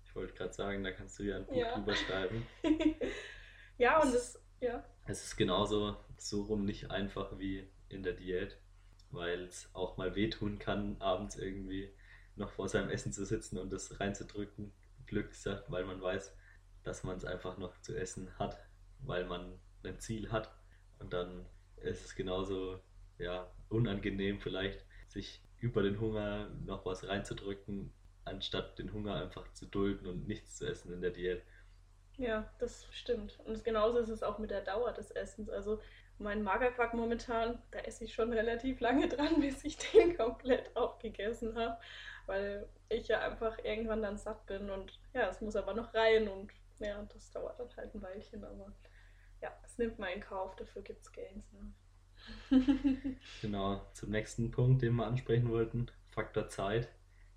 Ich 0.05 0.15
wollte 0.15 0.35
gerade 0.35 0.53
sagen, 0.53 0.83
da 0.83 0.91
kannst 0.91 1.19
du 1.19 1.25
ja 1.25 1.37
ein 1.37 1.47
Buch 1.47 1.57
ja. 1.57 1.75
drüber 1.75 1.95
schreiben. 1.95 2.47
ja, 3.79 4.01
und 4.01 4.15
es, 4.15 4.41
ja. 4.61 4.85
Es 5.07 5.25
ist 5.25 5.37
genauso 5.37 5.97
so 6.17 6.43
rum 6.43 6.65
nicht 6.65 6.91
einfach 6.91 7.39
wie 7.39 7.69
in 7.89 8.03
der 8.03 8.15
Diät, 8.15 8.59
weil 9.11 9.45
es 9.45 9.71
auch 9.75 9.97
mal 9.97 10.15
wehtun 10.15 10.59
kann, 10.59 10.97
abends 11.01 11.37
irgendwie 11.37 11.93
noch 12.37 12.51
vor 12.51 12.69
seinem 12.69 12.91
Essen 12.91 13.13
zu 13.13 13.25
sitzen 13.25 13.59
und 13.59 13.71
das 13.71 14.01
reinzudrücken. 14.01 14.73
Glück 15.07 15.31
gesagt, 15.31 15.71
weil 15.71 15.85
man 15.85 16.01
weiß, 16.01 16.35
dass 16.85 17.05
man 17.05 17.17
es 17.17 17.25
einfach 17.25 17.59
noch 17.59 17.81
zu 17.81 17.97
essen 17.97 18.31
hat, 18.39 18.59
weil 19.01 19.27
man 19.27 19.59
ein 19.85 19.99
Ziel 20.01 20.31
hat. 20.31 20.51
Und 20.99 21.13
dann 21.13 21.47
ist 21.77 22.05
es 22.05 22.15
genauso 22.15 22.81
ja, 23.19 23.51
unangenehm 23.69 24.41
vielleicht, 24.41 24.85
sich 25.09 25.43
über 25.61 25.83
den 25.83 26.01
Hunger 26.01 26.51
noch 26.65 26.85
was 26.85 27.07
reinzudrücken, 27.07 27.93
anstatt 28.29 28.79
den 28.79 28.93
Hunger 28.93 29.17
einfach 29.17 29.51
zu 29.53 29.67
dulden 29.67 30.07
und 30.07 30.29
nichts 30.29 30.57
zu 30.57 30.67
essen 30.67 30.93
in 30.93 31.01
der 31.01 31.11
Diät. 31.11 31.43
Ja, 32.17 32.51
das 32.59 32.87
stimmt. 32.91 33.39
Und 33.45 33.63
genauso 33.65 33.99
ist 33.99 34.09
es 34.09 34.23
auch 34.23 34.39
mit 34.39 34.51
der 34.51 34.63
Dauer 34.63 34.93
des 34.93 35.11
Essens. 35.13 35.49
Also 35.49 35.81
mein 36.19 36.43
Magerquark 36.43 36.95
momentan, 36.95 37.63
da 37.71 37.79
esse 37.81 38.05
ich 38.05 38.15
schon 38.15 38.33
relativ 38.33 38.81
lange 38.81 39.09
dran, 39.09 39.41
bis 39.41 39.65
ich 39.65 39.79
den 39.79 40.17
komplett 40.17 40.77
aufgegessen 40.77 41.57
habe, 41.57 41.79
weil 42.27 42.69
ich 42.89 43.09
ja 43.09 43.21
einfach 43.21 43.59
irgendwann 43.65 44.03
dann 44.03 44.19
satt 44.19 44.45
bin 44.47 44.69
und 44.71 44.99
ja, 45.15 45.29
es 45.29 45.41
muss 45.41 45.57
aber 45.57 45.75
noch 45.75 45.95
rein 45.95 46.29
und 46.29 46.51
ja, 46.81 47.07
das 47.13 47.31
dauert 47.31 47.59
dann 47.59 47.69
halt 47.77 47.95
ein 47.95 48.03
Weilchen, 48.03 48.45
aber 48.45 48.73
ja, 49.41 49.53
es 49.65 49.79
nimmt 49.79 49.99
man 49.99 50.11
in 50.11 50.21
Kauf, 50.21 50.57
dafür 50.57 50.83
gibt 50.83 51.03
es 51.03 51.13
Gains. 51.13 51.53
Ne? 51.53 51.73
genau, 53.43 53.87
zum 53.95 54.11
nächsten 54.11 54.51
Punkt, 54.51 54.83
den 54.83 54.95
wir 54.95 55.07
ansprechen 55.07 55.51
wollten, 55.51 55.87
Faktor 56.11 56.49
Zeit 56.49 56.89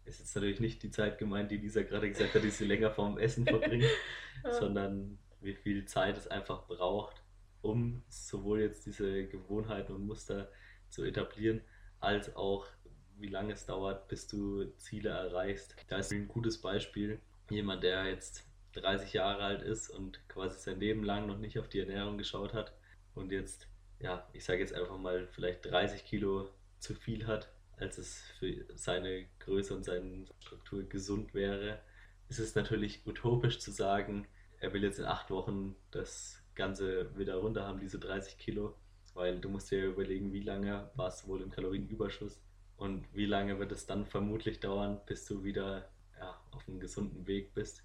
ist 0.05 0.19
jetzt 0.19 0.35
natürlich 0.35 0.59
nicht 0.59 0.83
die 0.83 0.91
Zeit 0.91 1.17
gemeint, 1.17 1.51
die 1.51 1.57
Lisa 1.57 1.83
gerade 1.83 2.09
gesagt 2.09 2.33
hat, 2.33 2.43
die 2.43 2.49
sie 2.49 2.65
länger 2.65 2.91
vorm 2.91 3.17
Essen 3.17 3.45
verbringt, 3.45 3.85
sondern 4.51 5.17
wie 5.41 5.53
viel 5.53 5.85
Zeit 5.85 6.17
es 6.17 6.27
einfach 6.27 6.67
braucht, 6.67 7.23
um 7.61 8.03
sowohl 8.09 8.61
jetzt 8.61 8.85
diese 8.85 9.27
Gewohnheiten 9.27 9.93
und 9.93 10.05
Muster 10.05 10.51
zu 10.89 11.03
etablieren, 11.03 11.61
als 11.99 12.35
auch 12.35 12.67
wie 13.17 13.27
lange 13.27 13.53
es 13.53 13.65
dauert, 13.65 14.07
bis 14.07 14.27
du 14.27 14.65
Ziele 14.77 15.09
erreichst. 15.09 15.75
Da 15.87 15.97
ist 15.97 16.11
ein 16.11 16.27
gutes 16.27 16.59
Beispiel 16.59 17.19
jemand, 17.49 17.83
der 17.83 18.05
jetzt 18.05 18.43
30 18.73 19.13
Jahre 19.13 19.43
alt 19.43 19.61
ist 19.61 19.89
und 19.89 20.27
quasi 20.27 20.59
sein 20.59 20.79
Leben 20.79 21.03
lang 21.03 21.27
noch 21.27 21.37
nicht 21.37 21.59
auf 21.59 21.69
die 21.69 21.79
Ernährung 21.79 22.17
geschaut 22.17 22.53
hat 22.53 22.73
und 23.13 23.31
jetzt, 23.31 23.67
ja, 23.99 24.27
ich 24.33 24.43
sage 24.43 24.59
jetzt 24.59 24.73
einfach 24.73 24.97
mal, 24.97 25.27
vielleicht 25.27 25.65
30 25.65 26.05
Kilo 26.05 26.49
zu 26.79 26.95
viel 26.95 27.27
hat 27.27 27.49
als 27.81 27.97
es 27.97 28.21
für 28.39 28.65
seine 28.75 29.25
Größe 29.39 29.75
und 29.75 29.83
seine 29.83 30.25
Struktur 30.39 30.83
gesund 30.83 31.33
wäre, 31.33 31.79
ist 32.29 32.39
es 32.39 32.55
natürlich 32.55 33.05
utopisch 33.05 33.59
zu 33.59 33.71
sagen, 33.71 34.27
er 34.59 34.71
will 34.73 34.83
jetzt 34.83 34.99
in 34.99 35.05
acht 35.05 35.31
Wochen 35.31 35.75
das 35.89 36.39
Ganze 36.53 37.17
wieder 37.17 37.35
runter 37.35 37.65
haben, 37.65 37.79
diese 37.79 37.99
30 37.99 38.37
Kilo, 38.37 38.75
weil 39.15 39.39
du 39.39 39.49
musst 39.49 39.71
dir 39.71 39.85
überlegen, 39.85 40.31
wie 40.31 40.43
lange 40.43 40.89
warst 40.95 41.23
du 41.23 41.27
wohl 41.29 41.41
im 41.41 41.49
Kalorienüberschuss 41.49 42.39
und 42.77 43.05
wie 43.13 43.25
lange 43.25 43.57
wird 43.59 43.71
es 43.71 43.87
dann 43.87 44.05
vermutlich 44.05 44.59
dauern, 44.59 45.01
bis 45.07 45.25
du 45.25 45.43
wieder 45.43 45.89
ja, 46.17 46.39
auf 46.51 46.67
einem 46.67 46.79
gesunden 46.79 47.25
Weg 47.25 47.53
bist. 47.53 47.83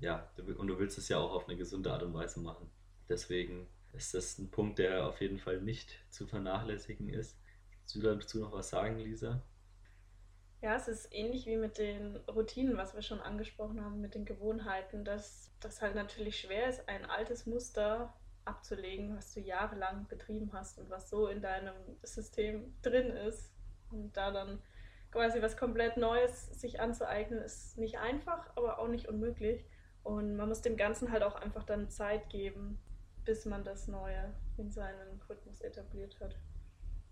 Ja, 0.00 0.30
und 0.56 0.66
du 0.66 0.78
willst 0.78 0.98
es 0.98 1.08
ja 1.08 1.18
auch 1.18 1.32
auf 1.32 1.48
eine 1.48 1.56
gesunde 1.56 1.92
Art 1.92 2.02
und 2.02 2.14
Weise 2.14 2.40
machen. 2.40 2.70
Deswegen 3.08 3.68
ist 3.92 4.14
das 4.14 4.38
ein 4.38 4.50
Punkt, 4.50 4.78
der 4.78 5.06
auf 5.06 5.20
jeden 5.20 5.38
Fall 5.38 5.60
nicht 5.60 5.98
zu 6.10 6.26
vernachlässigen 6.26 7.10
ist. 7.10 7.38
Willst 7.84 7.96
du 7.96 8.00
dazu 8.00 8.38
noch 8.40 8.52
was 8.52 8.70
sagen, 8.70 8.98
Lisa? 8.98 9.42
Ja, 10.62 10.76
es 10.76 10.88
ist 10.88 11.08
ähnlich 11.12 11.44
wie 11.44 11.56
mit 11.56 11.76
den 11.76 12.16
Routinen, 12.28 12.78
was 12.78 12.94
wir 12.94 13.02
schon 13.02 13.20
angesprochen 13.20 13.84
haben, 13.84 14.00
mit 14.00 14.14
den 14.14 14.24
Gewohnheiten, 14.24 15.04
dass 15.04 15.52
das 15.60 15.82
halt 15.82 15.94
natürlich 15.94 16.40
schwer 16.40 16.70
ist, 16.70 16.88
ein 16.88 17.04
altes 17.04 17.44
Muster 17.44 18.14
abzulegen, 18.46 19.14
was 19.14 19.34
du 19.34 19.40
jahrelang 19.40 20.06
betrieben 20.08 20.50
hast 20.54 20.78
und 20.78 20.88
was 20.88 21.10
so 21.10 21.26
in 21.26 21.42
deinem 21.42 21.74
System 22.02 22.74
drin 22.80 23.10
ist. 23.10 23.52
Und 23.90 24.16
da 24.16 24.30
dann 24.30 24.62
quasi 25.10 25.42
was 25.42 25.58
komplett 25.58 25.98
Neues 25.98 26.46
sich 26.58 26.80
anzueignen, 26.80 27.42
ist 27.42 27.76
nicht 27.76 27.98
einfach, 27.98 28.56
aber 28.56 28.78
auch 28.78 28.88
nicht 28.88 29.08
unmöglich. 29.08 29.66
Und 30.02 30.36
man 30.36 30.48
muss 30.48 30.62
dem 30.62 30.78
Ganzen 30.78 31.12
halt 31.12 31.22
auch 31.22 31.34
einfach 31.34 31.64
dann 31.64 31.90
Zeit 31.90 32.30
geben, 32.30 32.78
bis 33.26 33.44
man 33.44 33.64
das 33.64 33.86
Neue 33.86 34.32
in 34.56 34.70
seinen 34.70 35.20
Rhythmus 35.28 35.60
etabliert 35.60 36.18
hat. 36.20 36.34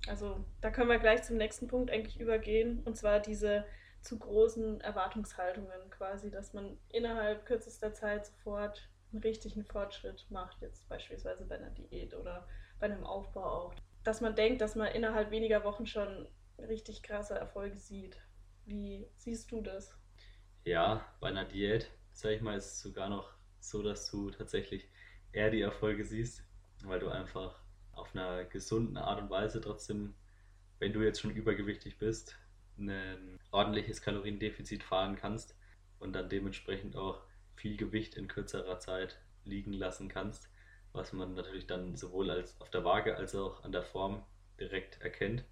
Also 0.07 0.45
da 0.61 0.71
können 0.71 0.91
wir 0.91 0.99
gleich 0.99 1.23
zum 1.23 1.37
nächsten 1.37 1.69
Punkt 1.69 1.91
eigentlich 1.91 2.19
übergehen, 2.21 2.83
und 2.85 2.97
zwar 2.97 3.21
diese 3.21 3.65
zu 4.01 4.19
großen 4.19 4.81
Erwartungshaltungen 4.81 5.91
quasi, 5.91 6.31
dass 6.31 6.55
man 6.55 6.77
innerhalb 6.89 7.47
kürzester 7.47 7.95
Zeit 7.95 8.27
sofort 8.27 8.91
einen 9.13 9.23
richtigen 9.23 9.65
Fortschritt 9.65 10.27
macht, 10.31 10.61
jetzt 10.61 10.89
beispielsweise 10.89 11.45
bei 11.45 11.57
einer 11.57 11.71
Diät 11.71 12.15
oder 12.15 12.49
bei 12.81 12.87
einem 12.87 13.05
Aufbau 13.05 13.45
auch. 13.45 13.75
Dass 14.03 14.21
man 14.21 14.35
denkt, 14.35 14.61
dass 14.61 14.75
man 14.75 14.89
innerhalb 14.89 15.31
weniger 15.31 15.63
Wochen 15.63 15.87
schon 15.87 16.27
richtig 16.59 17.03
krasse 17.03 17.35
Erfolge 17.35 17.79
sieht. 17.79 18.17
Wie 18.65 19.07
siehst 19.17 19.53
du 19.53 19.61
das? 19.61 19.97
Ja, 20.65 21.07
bei 21.21 21.29
einer 21.29 21.45
Diät, 21.45 21.91
sag 22.13 22.33
ich 22.33 22.41
mal, 22.41 22.57
ist 22.57 22.67
es 22.73 22.81
sogar 22.81 23.09
noch 23.09 23.33
so, 23.61 23.83
dass 23.83 24.11
du 24.11 24.31
tatsächlich 24.31 24.89
eher 25.33 25.51
die 25.51 25.61
Erfolge 25.61 26.05
siehst, 26.05 26.45
weil 26.85 26.99
du 26.99 27.09
einfach 27.09 27.63
auf 27.93 28.15
einer 28.15 28.45
gesunden 28.45 28.97
Art 28.97 29.21
und 29.21 29.31
Weise 29.31 29.61
trotzdem, 29.61 30.15
wenn 30.79 30.93
du 30.93 31.03
jetzt 31.03 31.21
schon 31.21 31.31
übergewichtig 31.31 31.99
bist, 31.99 32.37
ein 32.79 33.39
ordentliches 33.51 34.03
Kaloriendefizit 34.03 34.83
fahren 34.83 35.17
kannst 35.17 35.57
und 35.99 36.13
dann 36.15 36.29
dementsprechend 36.29 36.97
auch 36.97 37.21
viel 37.55 37.77
Gewicht 37.77 38.17
in 38.17 38.29
kürzerer 38.29 38.79
Zeit 38.79 39.19
liegen 39.45 39.73
lassen 39.73 40.09
kannst, 40.09 40.49
was 40.93 41.13
man 41.13 41.35
natürlich 41.35 41.67
dann 41.67 41.97
sowohl 41.97 42.31
als 42.31 42.61
auf 42.61 42.71
der 42.71 42.85
Waage 42.85 43.17
als 43.17 43.35
auch 43.35 43.63
an 43.65 43.73
der 43.73 43.83
Form 43.83 44.23
direkt 44.59 45.01
erkennt. 45.01 45.45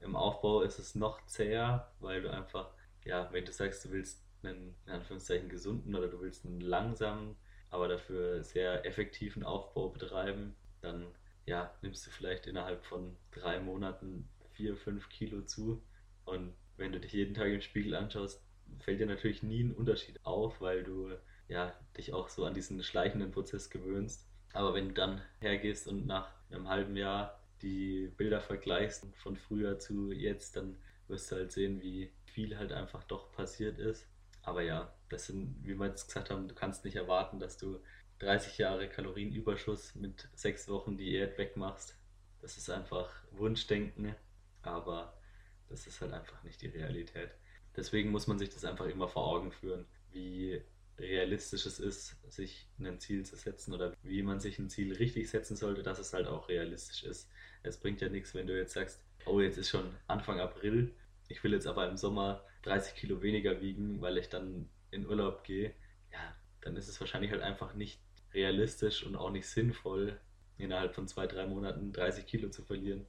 Im 0.00 0.16
Aufbau 0.16 0.62
ist 0.62 0.78
es 0.78 0.94
noch 0.94 1.24
zäher, 1.26 1.92
weil 2.00 2.22
du 2.22 2.30
einfach, 2.30 2.70
ja, 3.04 3.32
wenn 3.32 3.44
du 3.44 3.52
sagst, 3.52 3.84
du 3.84 3.90
willst 3.90 4.22
einen 4.42 4.74
in 4.86 4.92
Anführungszeichen 4.92 5.48
gesunden 5.48 5.94
oder 5.94 6.08
du 6.08 6.20
willst 6.20 6.44
einen 6.44 6.60
langsamen, 6.60 7.36
aber 7.70 7.88
dafür 7.88 8.42
sehr 8.42 8.84
effektiven 8.84 9.42
Aufbau 9.42 9.88
betreiben, 9.88 10.54
dann 10.80 11.06
ja, 11.46 11.74
nimmst 11.82 12.06
du 12.06 12.10
vielleicht 12.10 12.46
innerhalb 12.46 12.84
von 12.84 13.16
drei 13.30 13.60
Monaten 13.60 14.28
vier, 14.52 14.76
fünf 14.76 15.08
Kilo 15.08 15.42
zu. 15.42 15.82
Und 16.24 16.54
wenn 16.76 16.92
du 16.92 17.00
dich 17.00 17.12
jeden 17.12 17.34
Tag 17.34 17.48
im 17.48 17.60
Spiegel 17.60 17.94
anschaust, 17.94 18.42
fällt 18.80 19.00
dir 19.00 19.06
natürlich 19.06 19.42
nie 19.42 19.62
ein 19.62 19.74
Unterschied 19.74 20.24
auf, 20.24 20.60
weil 20.60 20.82
du 20.82 21.10
ja, 21.48 21.74
dich 21.96 22.12
auch 22.12 22.28
so 22.28 22.44
an 22.44 22.54
diesen 22.54 22.82
schleichenden 22.82 23.30
Prozess 23.30 23.70
gewöhnst. 23.70 24.26
Aber 24.52 24.74
wenn 24.74 24.88
du 24.88 24.94
dann 24.94 25.20
hergehst 25.40 25.88
und 25.88 26.06
nach 26.06 26.32
einem 26.50 26.68
halben 26.68 26.96
Jahr 26.96 27.40
die 27.62 28.12
Bilder 28.16 28.40
vergleichst 28.40 29.06
von 29.16 29.36
früher 29.36 29.78
zu 29.78 30.12
jetzt, 30.12 30.56
dann 30.56 30.76
wirst 31.08 31.30
du 31.30 31.36
halt 31.36 31.52
sehen, 31.52 31.82
wie 31.82 32.12
viel 32.24 32.56
halt 32.56 32.72
einfach 32.72 33.04
doch 33.04 33.32
passiert 33.32 33.78
ist. 33.78 34.06
Aber 34.42 34.62
ja, 34.62 34.94
das 35.08 35.26
sind, 35.26 35.56
wie 35.62 35.78
wir 35.78 35.86
jetzt 35.86 36.06
gesagt 36.06 36.30
haben, 36.30 36.48
du 36.48 36.54
kannst 36.54 36.84
nicht 36.84 36.96
erwarten, 36.96 37.40
dass 37.40 37.56
du 37.56 37.80
30 38.24 38.56
Jahre 38.56 38.88
Kalorienüberschuss 38.88 39.94
mit 39.96 40.28
sechs 40.34 40.66
Wochen 40.68 40.96
Diät 40.96 41.36
wegmachst. 41.36 41.94
Das 42.40 42.56
ist 42.56 42.70
einfach 42.70 43.10
Wunschdenken, 43.32 44.14
aber 44.62 45.18
das 45.68 45.86
ist 45.86 46.00
halt 46.00 46.14
einfach 46.14 46.42
nicht 46.42 46.62
die 46.62 46.68
Realität. 46.68 47.30
Deswegen 47.76 48.10
muss 48.10 48.26
man 48.26 48.38
sich 48.38 48.48
das 48.48 48.64
einfach 48.64 48.86
immer 48.86 49.08
vor 49.08 49.26
Augen 49.26 49.52
führen, 49.52 49.84
wie 50.10 50.62
realistisch 50.98 51.66
es 51.66 51.78
ist, 51.80 52.16
sich 52.32 52.66
ein 52.78 52.98
Ziel 52.98 53.26
zu 53.26 53.36
setzen 53.36 53.74
oder 53.74 53.92
wie 54.02 54.22
man 54.22 54.40
sich 54.40 54.58
ein 54.58 54.70
Ziel 54.70 54.94
richtig 54.94 55.28
setzen 55.28 55.56
sollte, 55.56 55.82
dass 55.82 55.98
es 55.98 56.14
halt 56.14 56.26
auch 56.26 56.48
realistisch 56.48 57.04
ist. 57.04 57.28
Es 57.62 57.78
bringt 57.78 58.00
ja 58.00 58.08
nichts, 58.08 58.34
wenn 58.34 58.46
du 58.46 58.56
jetzt 58.56 58.72
sagst, 58.72 59.04
oh, 59.26 59.40
jetzt 59.40 59.58
ist 59.58 59.68
schon 59.68 59.94
Anfang 60.06 60.40
April, 60.40 60.94
ich 61.28 61.44
will 61.44 61.52
jetzt 61.52 61.66
aber 61.66 61.88
im 61.88 61.98
Sommer 61.98 62.42
30 62.62 62.94
Kilo 62.94 63.20
weniger 63.20 63.60
wiegen, 63.60 64.00
weil 64.00 64.16
ich 64.16 64.30
dann 64.30 64.70
in 64.90 65.06
Urlaub 65.06 65.44
gehe. 65.44 65.74
Ja, 66.12 66.36
dann 66.62 66.76
ist 66.76 66.88
es 66.88 67.00
wahrscheinlich 67.00 67.30
halt 67.30 67.42
einfach 67.42 67.74
nicht 67.74 68.00
realistisch 68.34 69.04
und 69.04 69.16
auch 69.16 69.30
nicht 69.30 69.48
sinnvoll, 69.48 70.20
innerhalb 70.56 70.94
von 70.94 71.08
zwei, 71.08 71.26
drei 71.26 71.46
Monaten 71.46 71.92
30 71.92 72.26
Kilo 72.26 72.48
zu 72.48 72.62
verlieren, 72.62 73.06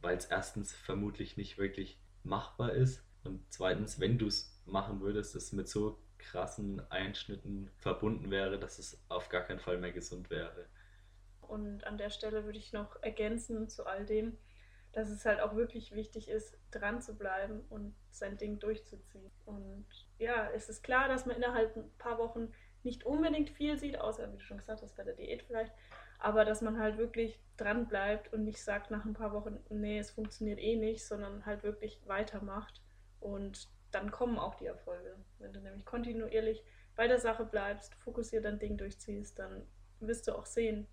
weil 0.00 0.16
es 0.16 0.26
erstens 0.26 0.72
vermutlich 0.72 1.36
nicht 1.36 1.58
wirklich 1.58 1.98
machbar 2.22 2.72
ist 2.72 3.02
und 3.24 3.44
zweitens, 3.50 4.00
wenn 4.00 4.18
du 4.18 4.26
es 4.26 4.60
machen 4.66 5.00
würdest, 5.00 5.34
es 5.34 5.52
mit 5.52 5.68
so 5.68 5.98
krassen 6.18 6.80
Einschnitten 6.90 7.70
verbunden 7.78 8.30
wäre, 8.30 8.58
dass 8.58 8.78
es 8.78 9.02
auf 9.08 9.28
gar 9.28 9.42
keinen 9.42 9.58
Fall 9.58 9.78
mehr 9.78 9.92
gesund 9.92 10.30
wäre. 10.30 10.66
Und 11.40 11.84
an 11.84 11.98
der 11.98 12.10
Stelle 12.10 12.44
würde 12.44 12.58
ich 12.58 12.72
noch 12.72 13.00
ergänzen 13.02 13.68
zu 13.68 13.86
all 13.86 14.06
dem, 14.06 14.38
dass 14.92 15.08
es 15.08 15.24
halt 15.24 15.40
auch 15.40 15.56
wirklich 15.56 15.94
wichtig 15.94 16.28
ist, 16.28 16.56
dran 16.70 17.00
zu 17.00 17.16
bleiben 17.16 17.60
und 17.70 17.94
sein 18.10 18.36
Ding 18.36 18.58
durchzuziehen. 18.58 19.30
Und 19.44 19.86
ja, 20.18 20.50
es 20.50 20.68
ist 20.68 20.82
klar, 20.82 21.08
dass 21.08 21.26
man 21.26 21.36
innerhalb 21.36 21.76
ein 21.76 21.90
paar 21.98 22.18
Wochen 22.18 22.52
nicht 22.84 23.04
unbedingt 23.04 23.50
viel 23.50 23.78
sieht, 23.78 23.98
außer 23.98 24.32
wie 24.32 24.36
du 24.36 24.42
schon 24.42 24.58
gesagt 24.58 24.82
hast, 24.82 24.96
bei 24.96 25.04
der 25.04 25.14
Diät 25.14 25.42
vielleicht, 25.42 25.72
aber 26.18 26.44
dass 26.44 26.62
man 26.62 26.78
halt 26.78 26.98
wirklich 26.98 27.40
dran 27.56 27.86
bleibt 27.86 28.32
und 28.32 28.44
nicht 28.44 28.62
sagt 28.62 28.90
nach 28.90 29.04
ein 29.04 29.14
paar 29.14 29.32
Wochen, 29.32 29.58
nee, 29.70 29.98
es 29.98 30.10
funktioniert 30.10 30.60
eh 30.60 30.76
nicht, 30.76 31.04
sondern 31.04 31.44
halt 31.46 31.62
wirklich 31.62 32.00
weitermacht 32.06 32.80
und 33.20 33.68
dann 33.90 34.10
kommen 34.10 34.38
auch 34.38 34.54
die 34.54 34.66
Erfolge. 34.66 35.16
Wenn 35.38 35.52
du 35.52 35.60
nämlich 35.60 35.84
kontinuierlich 35.84 36.64
bei 36.96 37.08
der 37.08 37.18
Sache 37.18 37.44
bleibst, 37.44 37.94
fokussiert 37.96 38.44
dein 38.44 38.58
Ding 38.58 38.76
durchziehst, 38.76 39.38
dann 39.38 39.66
wirst 40.00 40.28
du 40.28 40.32
auch 40.36 40.46
sehen, 40.46 40.86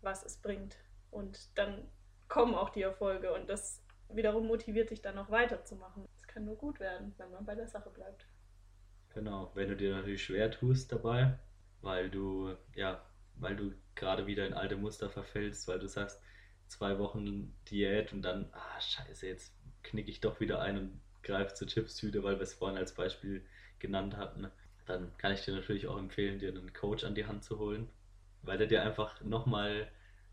was 0.00 0.24
es 0.24 0.36
bringt 0.36 0.76
und 1.10 1.56
dann 1.58 1.88
kommen 2.28 2.54
auch 2.54 2.70
die 2.70 2.82
Erfolge 2.82 3.32
und 3.32 3.48
das 3.48 3.82
wiederum 4.10 4.46
motiviert 4.46 4.90
dich 4.90 5.02
dann 5.02 5.16
noch 5.16 5.30
weiterzumachen. 5.30 6.06
Es 6.16 6.26
kann 6.26 6.44
nur 6.44 6.56
gut 6.56 6.80
werden, 6.80 7.14
wenn 7.18 7.30
man 7.30 7.44
bei 7.44 7.54
der 7.54 7.68
Sache 7.68 7.90
bleibt. 7.90 8.26
Genau, 9.14 9.50
wenn 9.54 9.68
du 9.68 9.76
dir 9.76 9.94
natürlich 9.96 10.24
schwer 10.24 10.50
tust 10.50 10.92
dabei, 10.92 11.38
weil 11.82 12.10
du, 12.10 12.54
ja, 12.74 13.02
weil 13.36 13.56
du 13.56 13.72
gerade 13.94 14.26
wieder 14.26 14.46
in 14.46 14.54
alte 14.54 14.76
Muster 14.76 15.10
verfällst, 15.10 15.66
weil 15.68 15.78
du 15.78 15.88
sagst, 15.88 16.20
zwei 16.68 16.98
Wochen 16.98 17.54
Diät 17.70 18.12
und 18.12 18.22
dann, 18.22 18.48
ah, 18.52 18.80
scheiße, 18.80 19.26
jetzt 19.26 19.54
knicke 19.82 20.10
ich 20.10 20.20
doch 20.20 20.40
wieder 20.40 20.60
ein 20.60 20.78
und 20.78 21.00
greife 21.22 21.54
zur 21.54 21.66
Chipstüte, 21.68 22.22
weil 22.22 22.36
wir 22.36 22.42
es 22.42 22.54
vorhin 22.54 22.78
als 22.78 22.94
Beispiel 22.94 23.44
genannt 23.78 24.16
hatten, 24.16 24.50
dann 24.86 25.16
kann 25.18 25.32
ich 25.32 25.44
dir 25.44 25.54
natürlich 25.54 25.86
auch 25.88 25.98
empfehlen, 25.98 26.38
dir 26.38 26.48
einen 26.50 26.72
Coach 26.72 27.04
an 27.04 27.14
die 27.14 27.26
Hand 27.26 27.44
zu 27.44 27.58
holen, 27.58 27.88
weil 28.42 28.58
der 28.58 28.66
dir 28.66 28.82
einfach 28.82 29.20
nochmal 29.22 29.90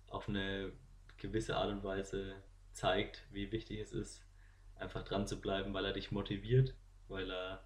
auf 0.07 0.29
eine 0.29 0.71
gewisse 1.17 1.55
Art 1.57 1.71
und 1.71 1.83
Weise 1.83 2.35
zeigt, 2.71 3.25
wie 3.31 3.51
wichtig 3.51 3.79
es 3.79 3.91
ist, 3.93 4.23
einfach 4.75 5.03
dran 5.03 5.27
zu 5.27 5.39
bleiben, 5.39 5.73
weil 5.73 5.85
er 5.85 5.93
dich 5.93 6.11
motiviert, 6.11 6.73
weil 7.07 7.31
er 7.31 7.63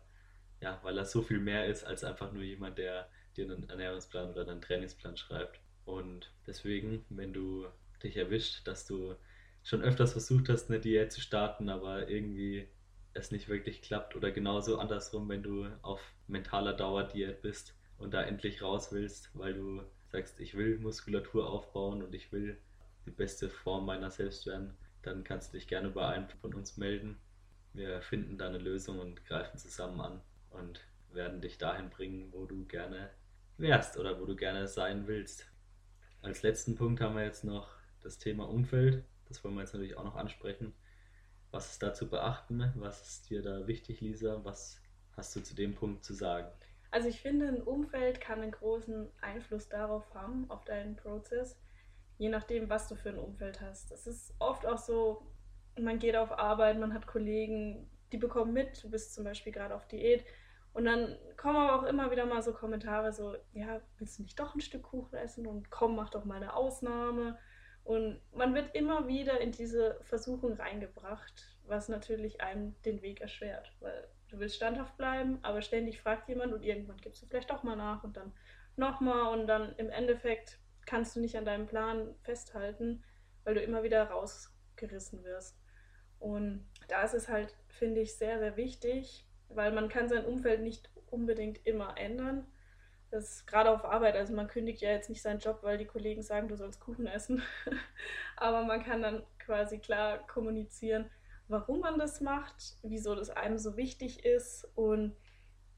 ja, 0.62 0.80
weil 0.84 0.96
das 0.96 1.12
so 1.12 1.22
viel 1.22 1.40
mehr 1.40 1.66
ist 1.66 1.84
als 1.84 2.04
einfach 2.04 2.32
nur 2.32 2.44
jemand, 2.44 2.78
der 2.78 3.10
dir 3.38 3.46
einen 3.46 3.70
Ernährungsplan 3.70 4.32
oder 4.32 4.48
einen 4.48 4.62
Trainingsplan 4.62 5.18
schreibt. 5.18 5.60
Und 5.86 6.32
deswegen, 6.46 7.06
wenn 7.10 7.34
du 7.34 7.68
dich 8.04 8.18
erwischt, 8.18 8.68
dass 8.68 8.86
du 8.86 9.16
schon 9.64 9.82
öfters 9.82 10.12
versucht 10.14 10.50
hast, 10.50 10.70
eine 10.70 10.80
Diät 10.80 11.12
zu 11.12 11.22
starten, 11.22 11.70
aber 11.70 12.10
irgendwie 12.10 12.68
es 13.14 13.32
nicht 13.32 13.50
wirklich 13.50 13.82
klappt 13.82 14.16
oder 14.16 14.32
genauso 14.32 14.78
andersrum, 14.78 15.30
wenn 15.30 15.44
du 15.44 15.68
auf 15.82 16.00
mentaler 16.28 16.74
Dauerdiät 16.74 17.42
bist 17.42 17.74
und 17.98 18.14
da 18.14 18.22
endlich 18.22 18.62
raus 18.62 18.92
willst, 18.92 19.30
weil 19.34 19.54
du 19.54 19.82
sagst, 20.12 20.40
ich 20.40 20.56
will 20.56 20.78
Muskulatur 20.80 21.50
aufbauen 21.50 22.04
und 22.04 22.14
ich 22.14 22.32
will 22.32 22.58
die 23.06 23.12
beste 23.12 23.50
Form 23.50 23.86
meiner 23.86 24.12
selbst 24.12 24.46
werden, 24.46 24.78
dann 25.02 25.24
kannst 25.24 25.54
du 25.54 25.58
dich 25.58 25.68
gerne 25.68 25.90
bei 25.90 26.08
einem 26.08 26.30
von 26.42 26.54
uns 26.54 26.78
melden. 26.78 27.18
Wir 27.74 28.02
finden 28.02 28.38
da 28.38 28.48
eine 28.48 28.58
Lösung 28.58 29.00
und 29.00 29.26
greifen 29.26 29.58
zusammen 29.58 30.02
an 30.02 30.22
und 30.52 30.82
werden 31.12 31.42
dich 31.42 31.58
dahin 31.58 31.90
bringen, 31.90 32.32
wo 32.34 32.46
du 32.46 32.66
gerne 32.66 33.10
wärst 33.58 33.98
oder 33.98 34.20
wo 34.20 34.26
du 34.26 34.36
gerne 34.36 34.68
sein 34.68 35.08
willst. 35.08 35.52
Als 36.22 36.44
letzten 36.44 36.76
Punkt 36.76 37.02
haben 37.02 37.16
wir 37.16 37.24
jetzt 37.24 37.44
noch 37.44 37.70
das 38.02 38.18
Thema 38.18 38.48
Umfeld. 38.50 39.04
Das 39.28 39.44
wollen 39.44 39.56
wir 39.56 39.62
jetzt 39.62 39.74
natürlich 39.74 39.98
auch 39.98 40.04
noch 40.04 40.16
ansprechen. 40.16 40.74
Was 41.52 41.72
ist 41.72 41.84
da 41.84 41.94
zu 41.94 42.10
beachten? 42.10 42.72
Was 42.76 43.08
ist 43.08 43.30
dir 43.30 43.42
da 43.42 43.68
wichtig, 43.68 44.02
Lisa? 44.02 44.44
Was 44.44 44.82
hast 45.16 45.36
du 45.36 45.42
zu 45.42 45.56
dem 45.56 45.76
Punkt 45.76 46.04
zu 46.04 46.14
sagen? 46.14 46.52
Also 46.92 47.08
ich 47.08 47.22
finde, 47.22 47.48
ein 47.48 47.62
Umfeld 47.62 48.20
kann 48.20 48.42
einen 48.42 48.52
großen 48.52 49.10
Einfluss 49.22 49.70
darauf 49.70 50.14
haben, 50.14 50.50
auf 50.50 50.66
deinen 50.66 50.96
Prozess, 50.96 51.60
je 52.18 52.30
nachdem, 52.30 52.70
was 52.70 52.88
du 52.88 52.96
für 52.96 53.10
ein 53.10 53.20
Umfeld 53.20 53.62
hast. 53.62 53.92
Es 53.92 54.08
ist 54.08 54.34
oft 54.40 54.66
auch 54.66 54.78
so, 54.78 55.22
man 55.80 56.00
geht 56.00 56.16
auf 56.16 56.32
Arbeit, 56.32 56.80
man 56.80 56.94
hat 56.94 57.06
Kollegen, 57.06 57.90
die 58.12 58.18
bekommen 58.18 58.54
mit, 58.54 58.84
du 58.84 58.90
bist 58.90 59.14
zum 59.14 59.24
Beispiel 59.24 59.54
gerade 59.54 59.76
auf 59.76 59.88
Diät. 59.88 60.26
Und 60.74 60.86
dann 60.86 61.18
kommen 61.36 61.58
aber 61.58 61.80
auch 61.80 61.84
immer 61.84 62.12
wieder 62.12 62.26
mal 62.26 62.42
so 62.42 62.54
Kommentare 62.54 63.12
so, 63.12 63.36
ja, 63.54 63.82
willst 63.98 64.20
du 64.20 64.24
nicht 64.24 64.40
doch 64.40 64.56
ein 64.56 64.62
Stück 64.62 64.84
Kuchen 64.84 65.18
essen 65.18 65.48
und 65.48 65.70
komm, 65.70 65.96
mach 65.96 66.10
doch 66.10 66.26
mal 66.26 66.36
eine 66.36 66.54
Ausnahme. 66.54 67.38
Und 67.84 68.22
man 68.34 68.54
wird 68.54 68.76
immer 68.76 69.08
wieder 69.08 69.42
in 69.42 69.52
diese 69.52 70.00
Versuchung 70.04 70.54
reingebracht, 70.54 71.58
was 71.66 71.90
natürlich 71.90 72.42
einem 72.42 72.80
den 72.84 73.02
Weg 73.02 73.22
erschwert. 73.22 73.74
Weil 73.80 74.08
Du 74.30 74.38
willst 74.38 74.56
standhaft 74.56 74.96
bleiben, 74.96 75.40
aber 75.42 75.62
ständig 75.62 76.02
fragt 76.02 76.30
jemand 76.30 76.54
und 76.54 76.64
irgendwann 76.64 76.98
gibst 76.98 77.22
du 77.22 77.26
vielleicht 77.26 77.52
auch 77.52 77.64
mal 77.64 77.76
nach 77.76 78.04
und 78.04 78.16
dann 78.16 78.32
nochmal 78.78 79.34
und 79.34 79.48
dann 79.48 79.76
im 79.78 79.90
Endeffekt 79.90 80.60
kannst 80.86 81.16
du 81.16 81.20
nicht 81.20 81.36
an 81.36 81.46
deinem 81.46 81.66
Plan 81.66 82.16
festhalten, 82.22 83.04
weil 83.44 83.56
du 83.56 83.62
immer 83.62 83.82
wieder 83.82 84.04
rausgerissen 84.04 85.24
wirst. 85.24 85.60
Und 86.20 86.68
da 86.88 87.04
ist 87.04 87.16
es 87.16 87.28
halt, 87.28 87.56
finde 87.70 88.02
ich, 88.02 88.16
sehr, 88.16 88.38
sehr 88.40 88.56
wichtig, 88.56 89.26
weil 89.50 89.72
man 89.72 89.90
kann 89.90 90.10
sein 90.10 90.26
Umfeld 90.26 90.62
nicht 90.62 90.90
unbedingt 91.10 91.66
immer 91.66 91.98
ändern. 91.98 92.46
Das 93.12 93.30
ist 93.30 93.48
gerade 93.48 93.72
auf 93.72 93.86
Arbeit, 93.86 94.16
also 94.16 94.34
man 94.34 94.48
kündigt 94.48 94.82
ja 94.82 94.92
jetzt 94.92 95.10
nicht 95.10 95.22
seinen 95.22 95.40
Job, 95.40 95.60
weil 95.64 95.80
die 95.80 95.86
Kollegen 95.86 96.22
sagen, 96.22 96.48
du 96.48 96.56
sollst 96.56 96.80
Kuchen 96.80 97.08
essen. 97.08 97.42
Aber 98.38 98.64
man 98.64 98.84
kann 98.84 99.02
dann 99.02 99.24
quasi 99.40 99.80
klar 99.80 100.26
kommunizieren, 100.28 101.10
warum 101.48 101.80
man 101.80 101.98
das 101.98 102.22
macht, 102.22 102.78
wieso 102.84 103.16
das 103.16 103.32
einem 103.32 103.58
so 103.58 103.76
wichtig 103.78 104.24
ist 104.24 104.68
und 104.76 105.16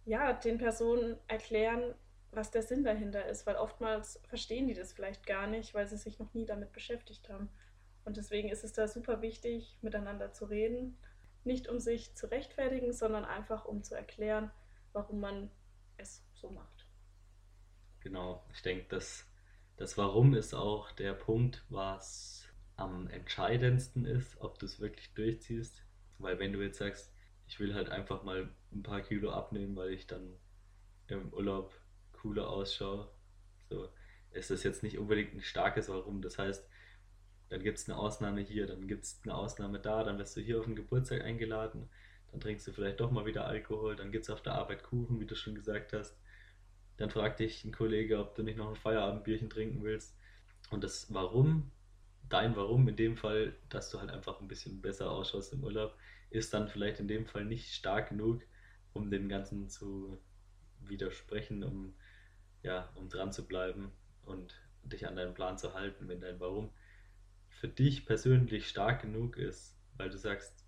ja, 0.06 0.34
den 0.34 0.58
Personen 0.58 1.18
erklären, 1.28 1.96
was 2.32 2.52
der 2.52 2.64
Sinn 2.64 2.84
dahinter 2.84 3.26
ist, 3.26 3.46
weil 3.46 3.56
oftmals 3.56 4.22
verstehen 4.28 4.68
die 4.68 4.74
das 4.74 4.94
vielleicht 4.94 5.26
gar 5.26 5.48
nicht, 5.48 5.74
weil 5.74 5.88
sie 5.88 5.98
sich 5.98 6.20
noch 6.20 6.34
nie 6.34 6.46
damit 6.46 6.72
beschäftigt 6.72 7.30
haben. 7.30 7.50
Und 8.04 8.18
deswegen 8.18 8.50
ist 8.50 8.64
es 8.64 8.74
da 8.74 8.88
super 8.88 9.22
wichtig, 9.22 9.78
miteinander 9.82 10.34
zu 10.34 10.46
reden. 10.46 10.98
Nicht 11.44 11.68
um 11.68 11.80
sich 11.80 12.16
zu 12.16 12.30
rechtfertigen, 12.30 12.94
sondern 12.94 13.26
einfach 13.26 13.66
um 13.66 13.84
zu 13.84 13.96
erklären, 13.96 14.52
warum 14.94 15.20
man 15.20 15.50
es 15.98 16.24
so 16.34 16.50
macht. 16.50 16.88
Genau, 18.02 18.44
ich 18.54 18.62
denke, 18.62 18.86
das, 18.90 19.26
das 19.78 19.98
Warum 19.98 20.34
ist 20.34 20.54
auch 20.54 20.92
der 20.92 21.14
Punkt, 21.14 21.64
was 21.70 22.48
am 22.76 23.08
entscheidendsten 23.08 24.06
ist, 24.06 24.40
ob 24.42 24.60
du 24.60 24.66
es 24.66 24.80
wirklich 24.80 25.14
durchziehst. 25.14 25.84
Weil 26.18 26.40
wenn 26.40 26.54
du 26.54 26.62
jetzt 26.62 26.80
sagst, 26.80 27.14
ich 27.48 27.60
will 27.60 27.74
halt 27.74 27.90
einfach 27.90 28.24
mal 28.24 28.50
ein 28.72 28.84
paar 28.84 29.02
Kilo 29.02 29.32
abnehmen, 29.32 29.76
weil 29.76 29.92
ich 29.92 30.08
dann 30.08 30.38
im 31.08 31.34
Urlaub 31.34 31.74
cooler 32.14 32.50
ausschaue, 32.50 33.12
so 33.70 33.90
ist 34.32 34.50
das 34.50 34.64
jetzt 34.64 34.84
nicht 34.84 34.98
unbedingt 34.98 35.34
ein 35.34 35.42
starkes 35.42 35.90
Warum. 35.90 36.22
Das 36.22 36.38
heißt, 36.38 36.68
dann 37.52 37.62
gibt 37.62 37.78
es 37.78 37.90
eine 37.90 37.98
Ausnahme 38.00 38.40
hier, 38.40 38.66
dann 38.66 38.88
gibt 38.88 39.04
es 39.04 39.20
eine 39.24 39.36
Ausnahme 39.36 39.78
da, 39.78 40.06
dann 40.06 40.18
wirst 40.18 40.38
du 40.38 40.42
hier 40.42 40.60
auf 40.60 40.66
den 40.66 40.76
Geburtstag 40.76 41.22
eingeladen, 41.22 41.90
dann 42.32 42.40
trinkst 42.40 42.66
du 42.66 42.72
vielleicht 42.72 43.02
doch 43.02 43.12
mal 43.12 43.26
wieder 43.26 43.46
Alkohol, 43.46 43.98
dann 43.98 44.10
gibt 44.14 44.24
es 44.24 44.30
auf 44.30 44.42
der 44.42 44.56
Arbeit 44.56 44.84
Kuchen, 44.84 45.20
wie 45.20 45.26
du 45.26 45.36
schon 45.36 45.54
gesagt 45.54 45.92
hast. 45.92 46.18
Dann 46.96 47.10
fragt 47.10 47.42
dich 47.42 47.66
ein 47.66 47.74
Kollege, 47.74 48.20
ob 48.20 48.36
du 48.36 48.44
nicht 48.44 48.58
noch 48.58 48.70
ein 48.70 48.78
Feierabendbierchen 48.78 49.50
trinken 49.50 49.84
willst. 49.84 50.16
Und 50.70 50.86
das 50.86 51.14
Warum, 51.14 51.70
dein 52.30 52.56
Warum 52.56 52.88
in 52.88 52.96
dem 52.96 53.18
Fall, 53.18 53.54
dass 53.68 53.90
du 53.90 54.00
halt 54.00 54.12
einfach 54.12 54.40
ein 54.40 54.48
bisschen 54.48 54.82
besser 54.82 55.12
ausschaust 55.12 55.52
im 55.52 55.66
Urlaub, 55.66 55.98
ist 56.30 56.54
dann 56.54 56.70
vielleicht 56.70 57.02
in 57.02 57.10
dem 57.10 57.26
Fall 57.26 57.44
nicht 57.44 57.74
stark 57.74 58.10
genug, 58.10 58.44
um 58.94 59.12
dem 59.12 59.28
Ganzen 59.28 59.68
zu 59.68 60.22
widersprechen, 60.80 61.66
um, 61.66 61.94
ja, 62.64 62.90
um 62.96 63.10
dran 63.10 63.34
zu 63.34 63.46
bleiben 63.46 63.92
und 64.24 64.56
dich 64.84 65.06
an 65.06 65.18
deinen 65.18 65.34
Plan 65.34 65.58
zu 65.58 65.74
halten, 65.74 66.08
wenn 66.08 66.22
dein 66.22 66.40
Warum 66.40 66.70
für 67.62 67.68
dich 67.68 68.08
persönlich 68.08 68.68
stark 68.68 69.04
genug 69.04 69.38
ist, 69.38 69.78
weil 69.96 70.10
du 70.10 70.18
sagst, 70.18 70.66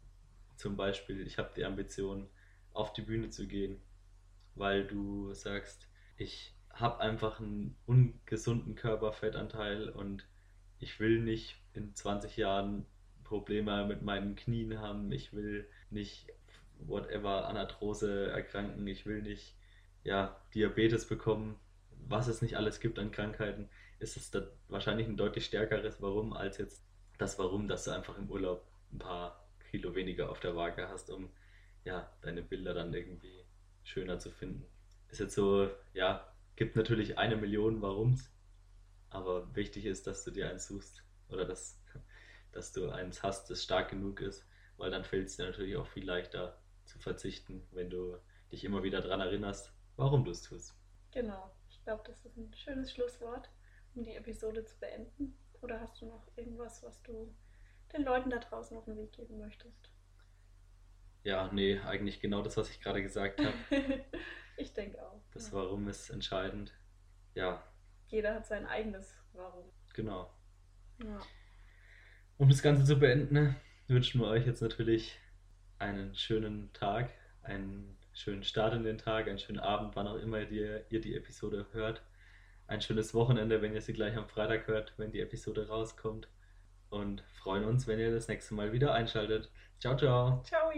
zum 0.58 0.78
Beispiel, 0.78 1.26
ich 1.26 1.40
habe 1.40 1.50
die 1.58 1.66
Ambition, 1.66 2.30
auf 2.72 2.94
die 2.94 3.02
Bühne 3.02 3.32
zu 3.32 3.48
gehen, 3.48 3.82
weil 4.54 4.86
du 4.86 5.34
sagst, 5.34 5.88
ich 6.18 6.54
habe 6.72 7.00
einfach 7.00 7.40
einen 7.40 7.76
ungesunden 7.88 8.76
Körperfettanteil 8.76 9.90
und 9.90 10.28
ich 10.78 11.00
will 11.00 11.20
nicht 11.20 11.56
in 11.74 11.96
20 11.96 12.38
Jahren 12.38 12.86
Probleme 13.24 13.88
mit 13.88 14.04
meinen 14.04 14.36
Knien 14.36 14.80
haben, 14.80 15.12
ich 15.12 15.34
will 15.34 15.68
nicht 15.90 16.28
whatever 16.78 17.48
Anatrose 17.48 18.30
erkranken, 18.30 18.86
ich 18.86 19.08
will 19.08 19.24
nicht 19.24 19.56
ja, 20.04 20.40
Diabetes 20.54 21.08
bekommen, 21.08 21.56
was 22.08 22.28
es 22.28 22.44
nicht 22.44 22.56
alles 22.56 22.80
gibt 22.80 23.00
an 23.00 23.12
Krankheiten, 23.12 23.68
ist 24.04 24.18
es 24.18 24.30
da 24.30 24.46
wahrscheinlich 24.68 25.08
ein 25.08 25.18
deutlich 25.18 25.46
stärkeres 25.46 26.02
Warum 26.02 26.34
als 26.34 26.58
jetzt 26.58 26.84
das 27.18 27.40
Warum, 27.40 27.68
dass 27.68 27.86
du 27.86 27.92
einfach 27.92 28.18
im 28.18 28.30
Urlaub 28.30 28.68
ein 28.92 29.00
paar 29.00 29.48
Kilo 29.72 29.96
weniger 29.96 30.30
auf 30.30 30.40
der 30.40 30.56
Waage 30.56 30.88
hast, 30.90 31.10
um 31.10 31.32
ja, 31.86 32.12
deine 32.22 32.44
Bilder 32.44 32.74
dann 32.74 32.94
irgendwie 32.94 33.46
schöner 33.84 34.20
zu 34.20 34.30
finden. 34.32 34.66
Ist 35.10 35.20
jetzt 35.20 35.36
so, 35.36 35.70
ja, 35.94 36.32
gibt 36.56 36.76
natürlich 36.76 37.18
eine 37.18 37.36
Million 37.36 37.82
Warums, 37.82 38.30
aber 39.10 39.56
wichtig 39.56 39.86
ist, 39.86 40.06
dass 40.08 40.24
du 40.24 40.32
dir 40.32 40.50
eins 40.50 40.68
suchst 40.68 41.04
oder 41.30 41.46
dass, 41.46 41.82
dass 42.52 42.74
du 42.74 42.90
eins 42.90 43.24
hast, 43.24 43.50
das 43.50 43.64
stark 43.64 43.90
genug 43.90 44.22
ist, 44.22 44.46
weil 44.78 44.92
dann 44.92 45.06
fällt 45.06 45.28
es 45.28 45.38
dir 45.38 45.46
natürlich 45.46 45.78
auch 45.78 45.88
viel 45.88 46.06
leichter 46.06 46.60
zu 46.86 47.00
verzichten, 47.00 47.66
wenn 47.72 47.90
du 47.90 48.18
dich 48.52 48.64
immer 48.64 48.84
wieder 48.84 49.02
daran 49.02 49.22
erinnerst, 49.22 49.74
warum 49.96 50.26
du 50.26 50.32
es 50.32 50.42
tust. 50.42 50.76
Genau, 51.12 51.56
ich 51.70 51.82
glaube, 51.84 52.04
das 52.06 52.26
ist 52.26 52.38
ein 52.38 52.54
schönes 52.54 52.92
Schlusswort, 52.92 53.50
um 53.96 54.04
die 54.04 54.16
Episode 54.16 54.64
zu 54.66 54.78
beenden. 54.80 55.38
Oder 55.62 55.80
hast 55.80 56.02
du 56.02 56.06
noch 56.06 56.28
irgendwas, 56.36 56.84
was 56.84 57.02
du 57.04 57.34
den 57.94 58.04
Leuten 58.04 58.30
da 58.30 58.40
draußen 58.40 58.76
auf 58.78 58.86
den 58.86 58.98
Weg 58.98 59.12
geben 59.14 59.40
möchtest? 59.40 59.92
Ja, 61.24 61.50
nee, 61.54 61.80
eigentlich 61.80 62.20
genau 62.20 62.42
das, 62.42 62.58
was 62.58 62.70
ich 62.70 62.82
gerade 62.82 63.02
gesagt 63.02 63.40
habe. 63.40 63.54
ich 64.58 64.74
denke 64.74 65.02
auch. 65.02 65.22
Das 65.32 65.48
ja. 65.48 65.54
Warum 65.54 65.88
ist 65.88 66.10
entscheidend. 66.10 66.74
Ja. 67.34 67.64
Jeder 68.08 68.36
hat 68.36 68.46
sein 68.46 68.66
eigenes 68.66 69.16
Warum. 69.32 69.72
Genau. 69.94 70.30
Ja. 71.02 71.22
Um 72.38 72.50
das 72.50 72.62
Ganze 72.62 72.84
zu 72.84 73.00
beenden, 73.00 73.56
wünschen 73.88 74.20
wir 74.20 74.28
euch 74.28 74.46
jetzt 74.46 74.62
natürlich 74.62 75.18
einen 75.80 76.14
schönen 76.16 76.72
Tag, 76.74 77.10
einen 77.42 77.98
schönen 78.14 78.44
Start 78.44 78.74
in 78.74 78.84
den 78.84 78.98
Tag, 78.98 79.28
einen 79.28 79.40
schönen 79.40 79.60
Abend, 79.60 79.96
wann 79.96 80.08
auch 80.08 80.18
immer 80.18 80.42
ihr, 80.42 80.86
ihr 80.92 81.02
die 81.02 81.16
Episode 81.16 81.68
hört. 81.72 82.04
Ein 82.68 82.82
schönes 82.82 83.14
Wochenende, 83.14 83.62
wenn 83.62 83.74
ihr 83.74 83.82
sie 83.82 83.94
gleich 83.94 84.18
am 84.18 84.28
Freitag 84.28 84.68
hört, 84.68 84.94
wenn 84.98 85.12
die 85.12 85.20
Episode 85.20 85.68
rauskommt. 85.68 86.28
Und 86.90 87.24
freuen 87.42 87.66
uns, 87.66 87.88
wenn 87.88 88.00
ihr 88.00 88.12
das 88.12 88.28
nächste 88.28 88.54
Mal 88.54 88.72
wieder 88.72 88.94
einschaltet. 88.94 89.52
Ciao, 89.80 89.98
ciao. 89.98 90.42
Ciao. 90.44 90.72